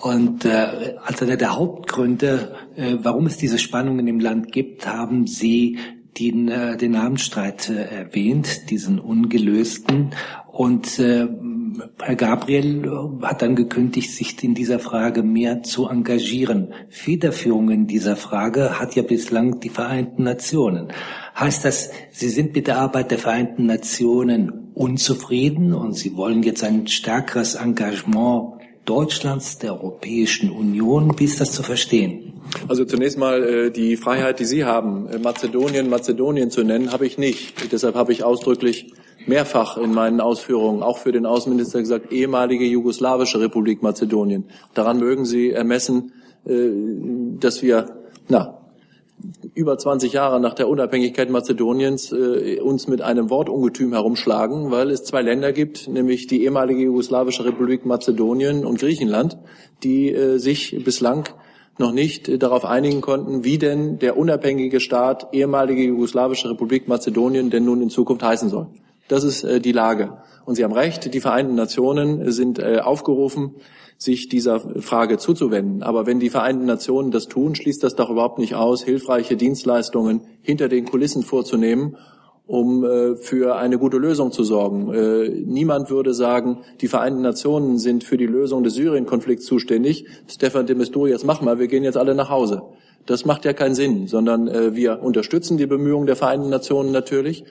[0.00, 5.26] Und äh, als einer der Hauptgründe, äh, warum es diese Spannungen im Land gibt, haben
[5.26, 5.78] Sie
[6.18, 10.10] den, äh, den Namensstreit äh, erwähnt, diesen ungelösten.
[10.46, 11.28] Und äh,
[12.00, 16.74] Herr Gabriel äh, hat dann gekündigt, sich in dieser Frage mehr zu engagieren.
[16.88, 20.88] Federführung in dieser Frage hat ja bislang die Vereinten Nationen.
[21.38, 26.64] Heißt das, Sie sind mit der Arbeit der Vereinten Nationen unzufrieden und Sie wollen jetzt
[26.64, 28.57] ein stärkeres Engagement
[28.88, 31.12] Deutschlands, der Europäischen Union?
[31.18, 32.40] Wie ist das zu verstehen?
[32.68, 37.06] Also zunächst mal äh, die Freiheit, die Sie haben, äh, Mazedonien Mazedonien zu nennen, habe
[37.06, 37.70] ich nicht.
[37.70, 38.94] Deshalb habe ich ausdrücklich
[39.26, 44.44] mehrfach in meinen Ausführungen, auch für den Außenminister gesagt, ehemalige jugoslawische Republik Mazedonien.
[44.72, 46.12] Daran mögen Sie ermessen,
[46.46, 46.70] äh,
[47.38, 48.57] dass wir, na,
[49.54, 55.04] über 20 Jahre nach der Unabhängigkeit Mazedoniens äh, uns mit einem Wortungetüm herumschlagen, weil es
[55.04, 59.38] zwei Länder gibt, nämlich die ehemalige jugoslawische Republik Mazedonien und Griechenland,
[59.82, 61.28] die äh, sich bislang
[61.78, 67.50] noch nicht äh, darauf einigen konnten, wie denn der unabhängige Staat ehemalige jugoslawische Republik Mazedonien
[67.50, 68.66] denn nun in Zukunft heißen soll.
[69.08, 70.18] Das ist äh, die Lage.
[70.44, 73.56] Und Sie haben recht, die Vereinten Nationen sind äh, aufgerufen,
[73.98, 75.82] sich dieser Frage zuzuwenden.
[75.82, 80.20] Aber wenn die Vereinten Nationen das tun, schließt das doch überhaupt nicht aus, hilfreiche Dienstleistungen
[80.40, 81.96] hinter den Kulissen vorzunehmen,
[82.46, 84.94] um äh, für eine gute Lösung zu sorgen.
[84.94, 90.06] Äh, niemand würde sagen, die Vereinten Nationen sind für die Lösung des Syrien-Konflikts zuständig.
[90.28, 92.62] Stefan de Mistura, jetzt mach mal, wir gehen jetzt alle nach Hause.
[93.04, 97.44] Das macht ja keinen Sinn, sondern äh, wir unterstützen die Bemühungen der Vereinten Nationen natürlich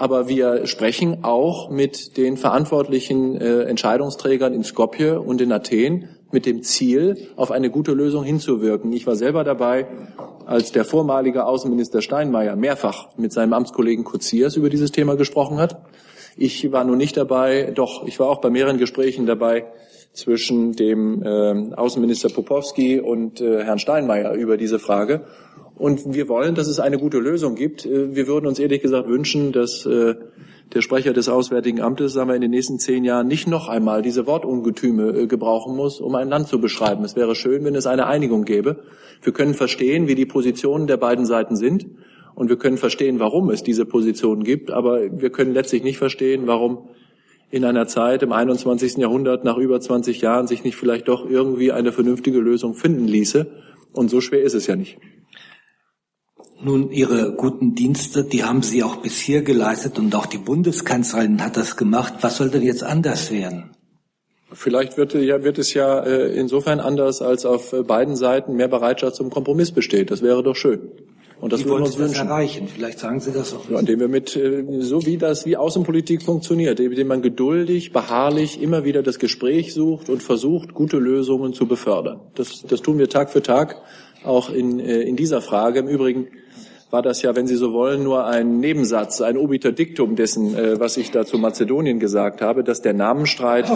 [0.00, 6.46] aber wir sprechen auch mit den verantwortlichen äh, Entscheidungsträgern in Skopje und in Athen mit
[6.46, 8.92] dem Ziel, auf eine gute Lösung hinzuwirken.
[8.92, 9.86] Ich war selber dabei,
[10.46, 15.82] als der vormalige Außenminister Steinmeier mehrfach mit seinem Amtskollegen Kuziers über dieses Thema gesprochen hat.
[16.34, 19.66] Ich war nun nicht dabei, doch ich war auch bei mehreren Gesprächen dabei
[20.14, 25.26] zwischen dem äh, Außenminister Popowski und äh, Herrn Steinmeier über diese Frage.
[25.80, 27.86] Und wir wollen, dass es eine gute Lösung gibt.
[27.86, 30.14] Äh, wir würden uns ehrlich gesagt wünschen, dass äh,
[30.74, 34.02] der Sprecher des Auswärtigen Amtes, sagen wir, in den nächsten zehn Jahren nicht noch einmal
[34.02, 37.02] diese Wortungetüme äh, gebrauchen muss, um ein Land zu beschreiben.
[37.02, 38.82] Es wäre schön, wenn es eine Einigung gäbe.
[39.22, 41.86] Wir können verstehen, wie die Positionen der beiden Seiten sind.
[42.34, 44.70] Und wir können verstehen, warum es diese Positionen gibt.
[44.70, 46.90] Aber wir können letztlich nicht verstehen, warum
[47.50, 48.98] in einer Zeit im 21.
[48.98, 53.46] Jahrhundert nach über 20 Jahren sich nicht vielleicht doch irgendwie eine vernünftige Lösung finden ließe.
[53.94, 54.98] Und so schwer ist es ja nicht.
[56.62, 61.42] Nun, Ihre guten Dienste, die haben Sie auch bis hier geleistet und auch die Bundeskanzlerin
[61.42, 62.14] hat das gemacht.
[62.20, 63.70] Was soll denn jetzt anders werden?
[64.52, 68.68] Vielleicht wird, ja, wird es ja äh, insofern anders, als auf äh, beiden Seiten mehr
[68.68, 70.10] Bereitschaft zum Kompromiss besteht.
[70.10, 70.90] Das wäre doch schön.
[71.40, 72.28] Und das würden uns das wünschen.
[72.28, 72.68] erreichen?
[72.68, 73.70] Vielleicht sagen Sie das auch.
[73.70, 78.60] Ja, indem wir mit, äh, so wie das, wie Außenpolitik funktioniert, indem man geduldig, beharrlich
[78.60, 82.20] immer wieder das Gespräch sucht und versucht, gute Lösungen zu befördern.
[82.34, 83.76] Das, das tun wir Tag für Tag,
[84.24, 85.78] auch in, in dieser Frage.
[85.78, 86.28] Im Übrigen
[86.90, 90.80] war das ja, wenn Sie so wollen, nur ein Nebensatz, ein obiter Diktum dessen, äh,
[90.80, 93.70] was ich da zu Mazedonien gesagt habe, dass der Namenstreit,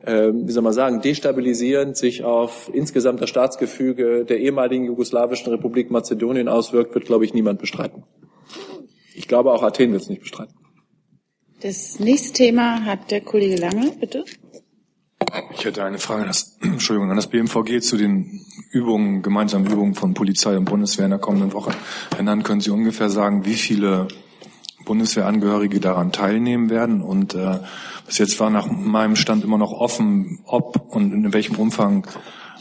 [0.00, 5.90] äh, wie soll man sagen, destabilisierend sich auf insgesamt das Staatsgefüge der ehemaligen jugoslawischen Republik
[5.90, 8.04] Mazedonien auswirkt, wird, glaube ich, niemand bestreiten.
[9.14, 10.54] Ich glaube, auch Athen wird es nicht bestreiten.
[11.60, 14.24] Das nächste Thema hat der Kollege Lange, bitte.
[15.52, 19.94] Ich hätte eine Frage an das, Entschuldigung, an das BMVG zu den Übungen, gemeinsamen Übungen
[19.94, 21.72] von Polizei und Bundeswehr in der kommenden Woche.
[22.14, 24.08] Herr Nann, können Sie ungefähr sagen, wie viele
[24.84, 27.02] Bundeswehrangehörige daran teilnehmen werden?
[27.02, 27.58] Und äh,
[28.06, 32.06] bis jetzt war nach meinem Stand immer noch offen, ob und in welchem Umfang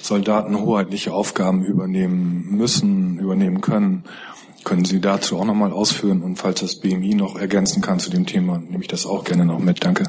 [0.02, 4.04] Soldaten hoheitliche Aufgaben übernehmen müssen, übernehmen können.
[4.64, 6.22] Können Sie dazu auch nochmal ausführen?
[6.22, 9.46] Und falls das BMI noch ergänzen kann zu dem Thema, nehme ich das auch gerne
[9.46, 9.84] noch mit.
[9.84, 10.04] Danke.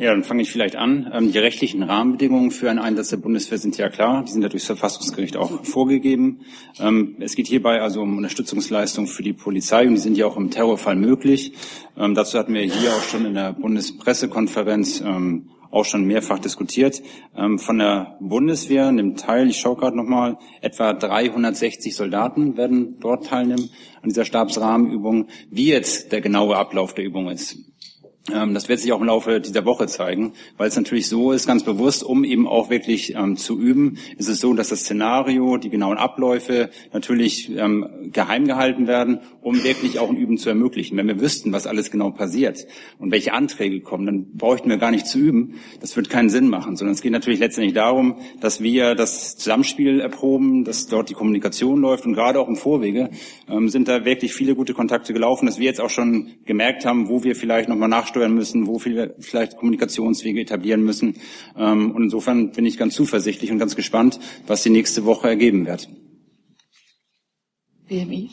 [0.00, 1.10] Ja, dann fange ich vielleicht an.
[1.12, 4.22] Ähm, Die rechtlichen Rahmenbedingungen für einen Einsatz der Bundeswehr sind ja klar.
[4.24, 6.42] Die sind ja durchs Verfassungsgericht auch vorgegeben.
[6.78, 10.36] Ähm, Es geht hierbei also um Unterstützungsleistungen für die Polizei und die sind ja auch
[10.36, 11.52] im Terrorfall möglich.
[11.96, 15.02] Ähm, Dazu hatten wir hier auch schon in der Bundespressekonferenz
[15.70, 17.02] auch schon mehrfach diskutiert.
[17.58, 23.68] Von der Bundeswehr nimmt teil, ich schaue gerade nochmal, etwa 360 Soldaten werden dort teilnehmen
[24.00, 25.26] an dieser Stabsrahmenübung.
[25.50, 27.67] Wie jetzt der genaue Ablauf der Übung ist,
[28.28, 31.64] das wird sich auch im Laufe dieser Woche zeigen, weil es natürlich so ist, ganz
[31.64, 35.70] bewusst, um eben auch wirklich ähm, zu üben, ist es so, dass das Szenario, die
[35.70, 40.96] genauen Abläufe natürlich ähm, geheim gehalten werden, um wirklich auch ein Üben zu ermöglichen.
[40.98, 42.66] Wenn wir wüssten, was alles genau passiert
[42.98, 45.54] und welche Anträge kommen, dann bräuchten wir gar nicht zu üben.
[45.80, 50.00] Das wird keinen Sinn machen, sondern es geht natürlich letztendlich darum, dass wir das Zusammenspiel
[50.00, 53.08] erproben, dass dort die Kommunikation läuft und gerade auch im Vorwege
[53.48, 57.08] ähm, sind da wirklich viele gute Kontakte gelaufen, dass wir jetzt auch schon gemerkt haben,
[57.08, 61.14] wo wir vielleicht nochmal nachsteuern beisteuern müssen, wo wir vielleicht Kommunikationswege etablieren müssen.
[61.56, 65.66] Ähm, und insofern bin ich ganz zuversichtlich und ganz gespannt, was die nächste Woche ergeben
[65.66, 65.88] wird.
[67.88, 68.30] BMI.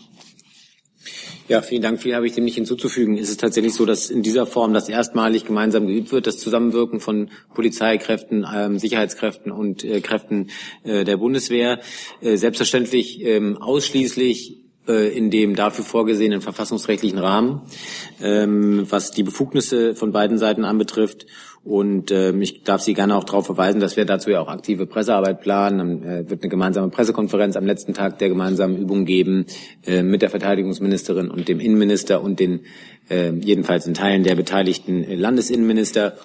[1.48, 2.02] Ja, vielen Dank.
[2.02, 3.20] Viel habe ich dem nicht hinzuzufügen.
[3.20, 7.00] Es ist tatsächlich so, dass in dieser Form das erstmalig gemeinsam geübt wird, das Zusammenwirken
[7.00, 10.50] von Polizeikräften, ähm, Sicherheitskräften und äh, Kräften
[10.84, 11.82] äh, der Bundeswehr.
[12.22, 17.62] Äh, selbstverständlich ähm, ausschließlich in dem dafür vorgesehenen verfassungsrechtlichen Rahmen,
[18.22, 21.26] ähm, was die Befugnisse von beiden Seiten anbetrifft.
[21.64, 24.86] Und ähm, ich darf Sie gerne auch darauf verweisen, dass wir dazu ja auch aktive
[24.86, 25.78] Pressearbeit planen.
[25.80, 29.48] Dann äh, wird eine gemeinsame Pressekonferenz am letzten Tag der gemeinsamen Übung geben
[29.86, 32.62] äh, mit der Verteidigungsministerin und dem Innenminister und den
[33.08, 36.18] jedenfalls in Teilen der beteiligten Landesinnenminister.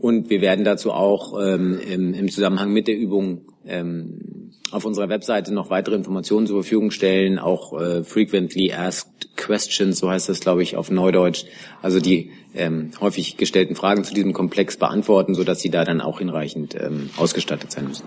[0.00, 5.10] Und wir werden dazu auch ähm, im, im, Zusammenhang mit der Übung ähm, auf unserer
[5.10, 10.40] Webseite noch weitere Informationen zur Verfügung stellen, auch äh, frequently asked questions, so heißt das,
[10.40, 11.44] glaube ich, auf Neudeutsch.
[11.82, 16.20] Also die ähm, häufig gestellten Fragen zu diesem Komplex beantworten, sodass Sie da dann auch
[16.20, 18.04] hinreichend ähm, ausgestattet sein müssen.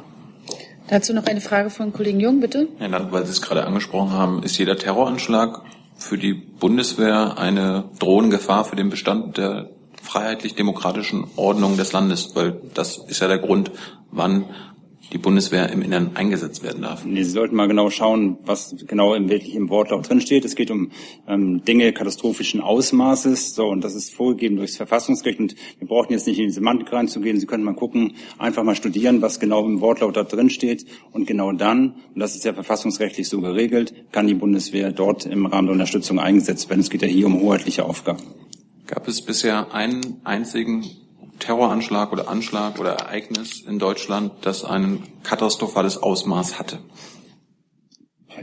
[0.90, 2.70] Dazu noch eine Frage von Kollegen Jung, bitte.
[2.80, 5.62] Herr Land, weil Sie es gerade angesprochen haben, ist jeder Terroranschlag
[5.96, 9.70] für die Bundeswehr eine drohende Gefahr für den Bestand der
[10.04, 13.72] freiheitlich-demokratischen Ordnung des Landes, weil das ist ja der Grund,
[14.12, 14.46] wann
[15.14, 17.04] die Bundeswehr im Innern eingesetzt werden darf.
[17.04, 20.44] Sie sollten mal genau schauen, was genau im wirklich im Wortlaut drin steht.
[20.44, 20.92] Es geht um
[21.28, 25.40] ähm, Dinge katastrophischen Ausmaßes, so und das ist vorgegeben durchs Verfassungsrecht.
[25.40, 27.40] Und wir brauchen jetzt nicht in die Semantik reinzugehen.
[27.40, 30.86] Sie können mal gucken, einfach mal studieren, was genau im Wortlaut da drin steht.
[31.12, 35.46] Und genau dann, und das ist ja verfassungsrechtlich so geregelt, kann die Bundeswehr dort im
[35.46, 36.82] Rahmen der Unterstützung eingesetzt werden.
[36.82, 38.24] Es geht ja hier um hoheitliche Aufgaben.
[38.94, 40.86] Gab es bisher einen einzigen
[41.40, 46.78] Terroranschlag oder Anschlag oder Ereignis in Deutschland, das ein katastrophales Ausmaß hatte?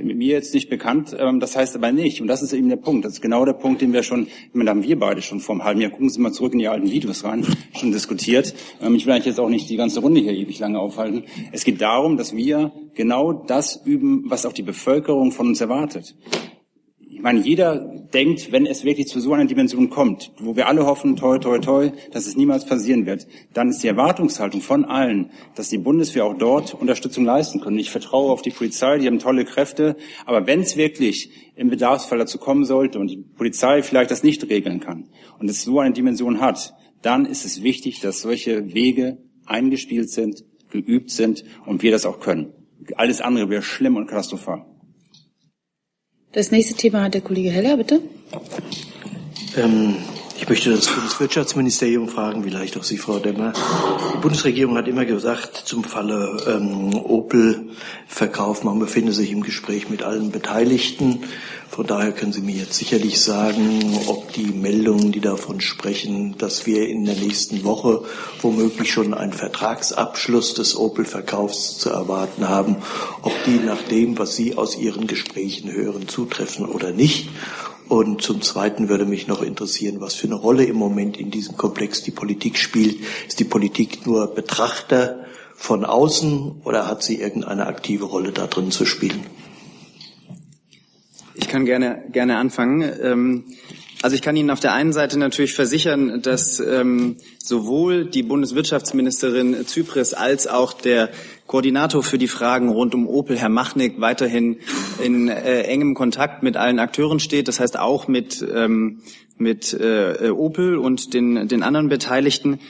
[0.02, 2.20] Mir jetzt nicht bekannt, ähm, das heißt aber nicht.
[2.20, 3.04] Und das ist eben der Punkt.
[3.04, 5.64] Das ist genau der Punkt, den wir schon, den haben wir beide schon vor einem
[5.64, 7.46] halben Jahr, gucken Sie mal zurück in die alten Videos rein,
[7.78, 8.52] schon diskutiert.
[8.82, 11.24] Ähm, ich will eigentlich jetzt auch nicht die ganze Runde hier ewig lange aufhalten.
[11.52, 16.16] Es geht darum, dass wir genau das üben, was auch die Bevölkerung von uns erwartet.
[17.20, 17.76] Ich meine, jeder
[18.14, 21.58] denkt, wenn es wirklich zu so einer Dimension kommt, wo wir alle hoffen, toi, toi,
[21.58, 26.24] toi, dass es niemals passieren wird, dann ist die Erwartungshaltung von allen, dass die Bundeswehr
[26.24, 27.78] auch dort Unterstützung leisten können.
[27.78, 32.18] Ich vertraue auf die Polizei, die haben tolle Kräfte, aber wenn es wirklich im Bedarfsfall
[32.18, 35.92] dazu kommen sollte und die Polizei vielleicht das nicht regeln kann und es so eine
[35.92, 36.72] Dimension hat,
[37.02, 42.18] dann ist es wichtig, dass solche Wege eingespielt sind, geübt sind und wir das auch
[42.18, 42.54] können.
[42.94, 44.64] Alles andere wäre schlimm und katastrophal.
[46.32, 48.00] Das nächste Thema hat der Kollege Heller, bitte.
[49.56, 49.96] Ähm,
[50.40, 53.52] ich möchte das Bundeswirtschaftsministerium fragen, vielleicht auch Sie, Frau Demmer.
[54.14, 60.02] Die Bundesregierung hat immer gesagt, zum Falle ähm, Opel-Verkauf, man befinde sich im Gespräch mit
[60.02, 61.24] allen Beteiligten.
[61.68, 66.64] Von daher können Sie mir jetzt sicherlich sagen, ob die Meldungen, die davon sprechen, dass
[66.64, 68.02] wir in der nächsten Woche
[68.40, 72.76] womöglich schon einen Vertragsabschluss des Opel-Verkaufs zu erwarten haben,
[73.20, 77.28] ob die nach dem, was Sie aus Ihren Gesprächen hören, zutreffen oder nicht.
[77.90, 81.56] Und zum Zweiten würde mich noch interessieren, was für eine Rolle im Moment in diesem
[81.56, 83.00] Komplex die Politik spielt.
[83.26, 85.24] Ist die Politik nur Betrachter
[85.56, 89.26] von außen oder hat sie irgendeine aktive Rolle da drin zu spielen?
[91.34, 92.88] Ich kann gerne, gerne anfangen.
[93.02, 93.44] Ähm,
[94.02, 99.66] also ich kann Ihnen auf der einen Seite natürlich versichern, dass ähm, sowohl die Bundeswirtschaftsministerin
[99.66, 101.10] Zypris als auch der
[101.50, 104.58] Koordinator für die Fragen rund um Opel, Herr Machnik, weiterhin
[105.02, 107.48] in äh, engem Kontakt mit allen Akteuren steht.
[107.48, 109.00] Das heißt auch mit, ähm,
[109.36, 112.60] mit äh, Opel und den, den anderen Beteiligten.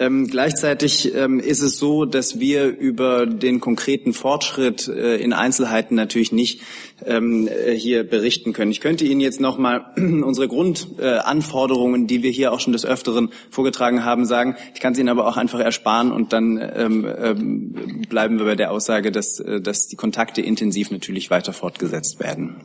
[0.00, 5.96] Ähm, gleichzeitig ähm, ist es so, dass wir über den konkreten Fortschritt äh, in Einzelheiten
[5.96, 6.60] natürlich nicht
[7.04, 8.70] ähm, äh, hier berichten können.
[8.70, 13.30] Ich könnte Ihnen jetzt nochmal unsere Grundanforderungen, äh, die wir hier auch schon des Öfteren
[13.50, 14.54] vorgetragen haben, sagen.
[14.72, 18.54] Ich kann sie Ihnen aber auch einfach ersparen und dann ähm, ähm, bleiben wir bei
[18.54, 22.56] der Aussage, dass, äh, dass die Kontakte intensiv natürlich weiter fortgesetzt werden.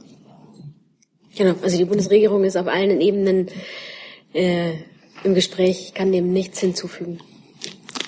[1.36, 3.48] Genau, also die Bundesregierung ist auf allen Ebenen
[4.34, 4.74] äh,
[5.24, 5.82] im Gespräch.
[5.88, 7.20] Ich kann dem nichts hinzufügen.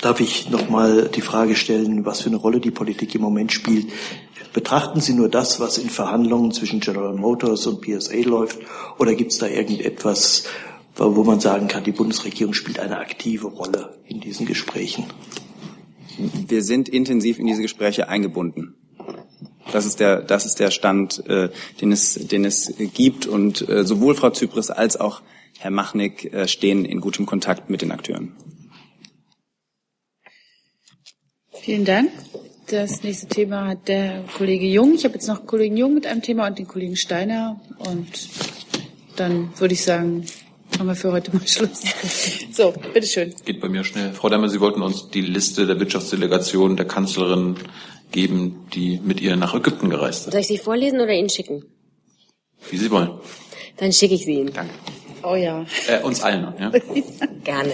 [0.01, 3.51] Darf ich noch mal die Frage stellen, was für eine Rolle die Politik im Moment
[3.51, 3.87] spielt?
[4.53, 8.59] Betrachten Sie nur das, was in Verhandlungen zwischen General Motors und PSA läuft,
[8.99, 10.45] oder gibt es da irgendetwas,
[10.95, 15.05] wo man sagen kann, die Bundesregierung spielt eine aktive Rolle in diesen Gesprächen?
[16.47, 18.75] Wir sind intensiv in diese Gespräche eingebunden.
[19.71, 21.49] Das ist der, das ist der Stand, äh,
[21.81, 23.25] den, es, den es gibt.
[23.25, 25.21] Und äh, sowohl Frau Zypris als auch
[25.59, 28.35] Herr Machnick äh, stehen in gutem Kontakt mit den Akteuren.
[31.61, 32.11] Vielen Dank.
[32.67, 34.93] Das nächste Thema hat der Kollege Jung.
[34.95, 37.61] Ich habe jetzt noch Kollegen Jung mit einem Thema und den Kollegen Steiner.
[37.77, 38.07] Und
[39.15, 40.25] dann würde ich sagen,
[40.71, 41.83] machen wir für heute mal Schluss.
[42.51, 43.33] So, bitteschön.
[43.45, 44.13] Geht bei mir schnell.
[44.13, 47.55] Frau Demmer, Sie wollten uns die Liste der Wirtschaftsdelegation der Kanzlerin
[48.11, 50.31] geben, die mit ihr nach Ägypten gereist sind.
[50.31, 51.65] Soll ich sie vorlesen oder Ihnen schicken?
[52.69, 53.11] Wie Sie wollen.
[53.77, 54.53] Dann schicke ich sie Ihnen.
[54.53, 54.73] Danke.
[55.25, 55.65] Oh ja.
[55.87, 56.69] Äh, uns allen, ja?
[57.43, 57.73] Gerne.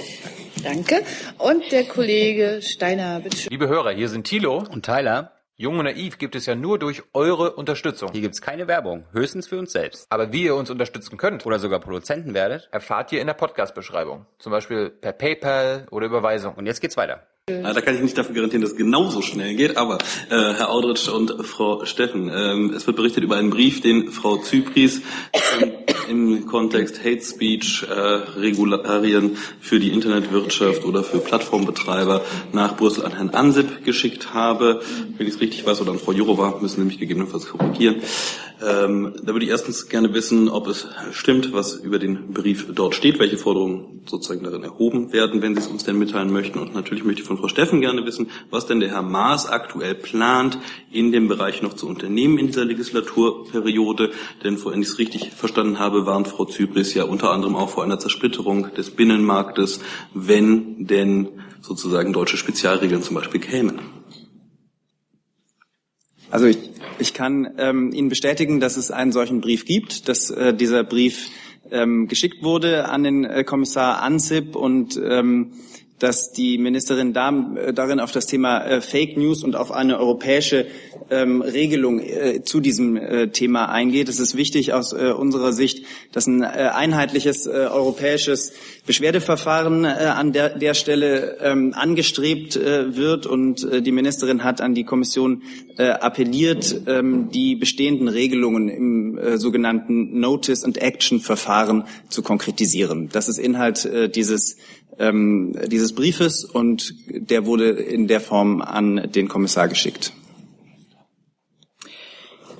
[0.63, 1.03] Danke.
[1.37, 3.49] Und der Kollege Steiner, bitteschön.
[3.51, 5.33] Liebe Hörer, hier sind Thilo und Tyler.
[5.57, 8.09] Jung und Naiv gibt es ja nur durch eure Unterstützung.
[8.13, 10.07] Hier gibt's keine Werbung, höchstens für uns selbst.
[10.09, 14.25] Aber wie ihr uns unterstützen könnt oder sogar Produzenten werdet, erfahrt ihr in der Podcast-Beschreibung.
[14.39, 16.55] Zum Beispiel per PayPal oder Überweisung.
[16.55, 17.27] Und jetzt geht's weiter.
[17.59, 19.97] Ja, da kann ich nicht dafür garantieren, dass es genauso schnell geht, aber
[20.29, 24.37] äh, Herr Audritsch und Frau Steffen, ähm, es wird berichtet über einen Brief, den Frau
[24.37, 25.01] Zypris
[25.61, 25.71] ähm,
[26.09, 32.21] im Kontext Hate Speech äh, Regularien für die Internetwirtschaft oder für Plattformbetreiber
[32.51, 34.81] nach Brüssel an Herrn Ansip geschickt habe.
[35.17, 38.01] Wenn ich es richtig weiß, oder an Frau Jourova, müssen mich gegebenenfalls korrigieren.
[38.63, 42.93] Ähm, da würde ich erstens gerne wissen, ob es stimmt, was über den Brief dort
[42.93, 46.59] steht, welche Forderungen sozusagen darin erhoben werden, wenn Sie es uns denn mitteilen möchten.
[46.59, 49.95] Und natürlich möchte ich von Frau Steffen gerne wissen, was denn der Herr Maas aktuell
[49.95, 50.59] plant,
[50.91, 54.11] in dem Bereich noch zu unternehmen in dieser Legislaturperiode.
[54.43, 57.83] Denn vorhin ich es richtig verstanden habe, warnt Frau Zypris ja unter anderem auch vor
[57.83, 59.79] einer Zersplitterung des Binnenmarktes,
[60.13, 61.29] wenn denn
[61.61, 63.79] sozusagen deutsche Spezialregeln zum Beispiel kämen.
[66.29, 66.59] Also ich,
[66.99, 71.27] ich kann ähm, Ihnen bestätigen, dass es einen solchen Brief gibt, dass äh, dieser Brief
[71.71, 75.53] ähm, geschickt wurde an den äh, Kommissar Ansip und ähm,
[76.01, 80.65] dass die Ministerin äh, darin auf das Thema äh, Fake News und auf eine europäische
[81.11, 82.99] ähm, Regelung äh, zu diesem
[83.33, 84.09] Thema eingeht.
[84.09, 88.53] Es ist wichtig aus unserer Sicht, dass ein einheitliches europäisches
[88.85, 93.25] Beschwerdeverfahren an der, der Stelle ähm, angestrebt wird.
[93.25, 95.43] Und die Ministerin hat an die Kommission
[95.77, 103.09] appelliert, ähm, die bestehenden Regelungen im sogenannten Notice and Action Verfahren zu konkretisieren.
[103.11, 104.57] Das ist Inhalt dieses
[104.99, 110.13] ähm, dieses Briefes und der wurde in der Form an den Kommissar geschickt.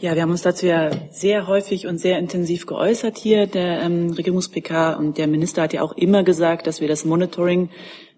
[0.02, 4.10] Ja, wir haben uns dazu ja sehr häufig und sehr intensiv geäußert hier, der ähm,
[4.10, 4.94] Regierungs-PK.
[4.94, 7.70] Und der Minister hat ja auch immer gesagt, dass wir das Monitoring,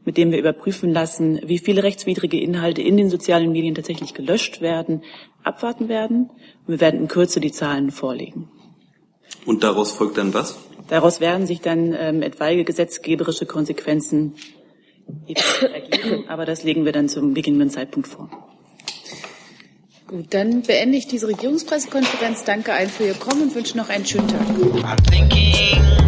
[0.06, 4.62] mit dem wir überprüfen lassen, wie viele rechtswidrige Inhalte in den sozialen Medien tatsächlich gelöscht
[4.62, 5.04] werden,
[5.44, 6.30] abwarten werden.
[6.66, 8.48] Und wir werden in Kürze die Zahlen vorlegen.
[9.46, 10.58] Und daraus folgt dann was?
[10.88, 14.36] Daraus werden sich dann ähm, etwaige gesetzgeberische Konsequenzen
[15.28, 18.30] ergeben, aber das legen wir dann zum beginnenden Zeitpunkt vor.
[20.08, 22.44] Gut, dann beende ich diese Regierungspressekonferenz.
[22.44, 26.03] Danke allen für Ihr Kommen und wünsche noch einen schönen Tag.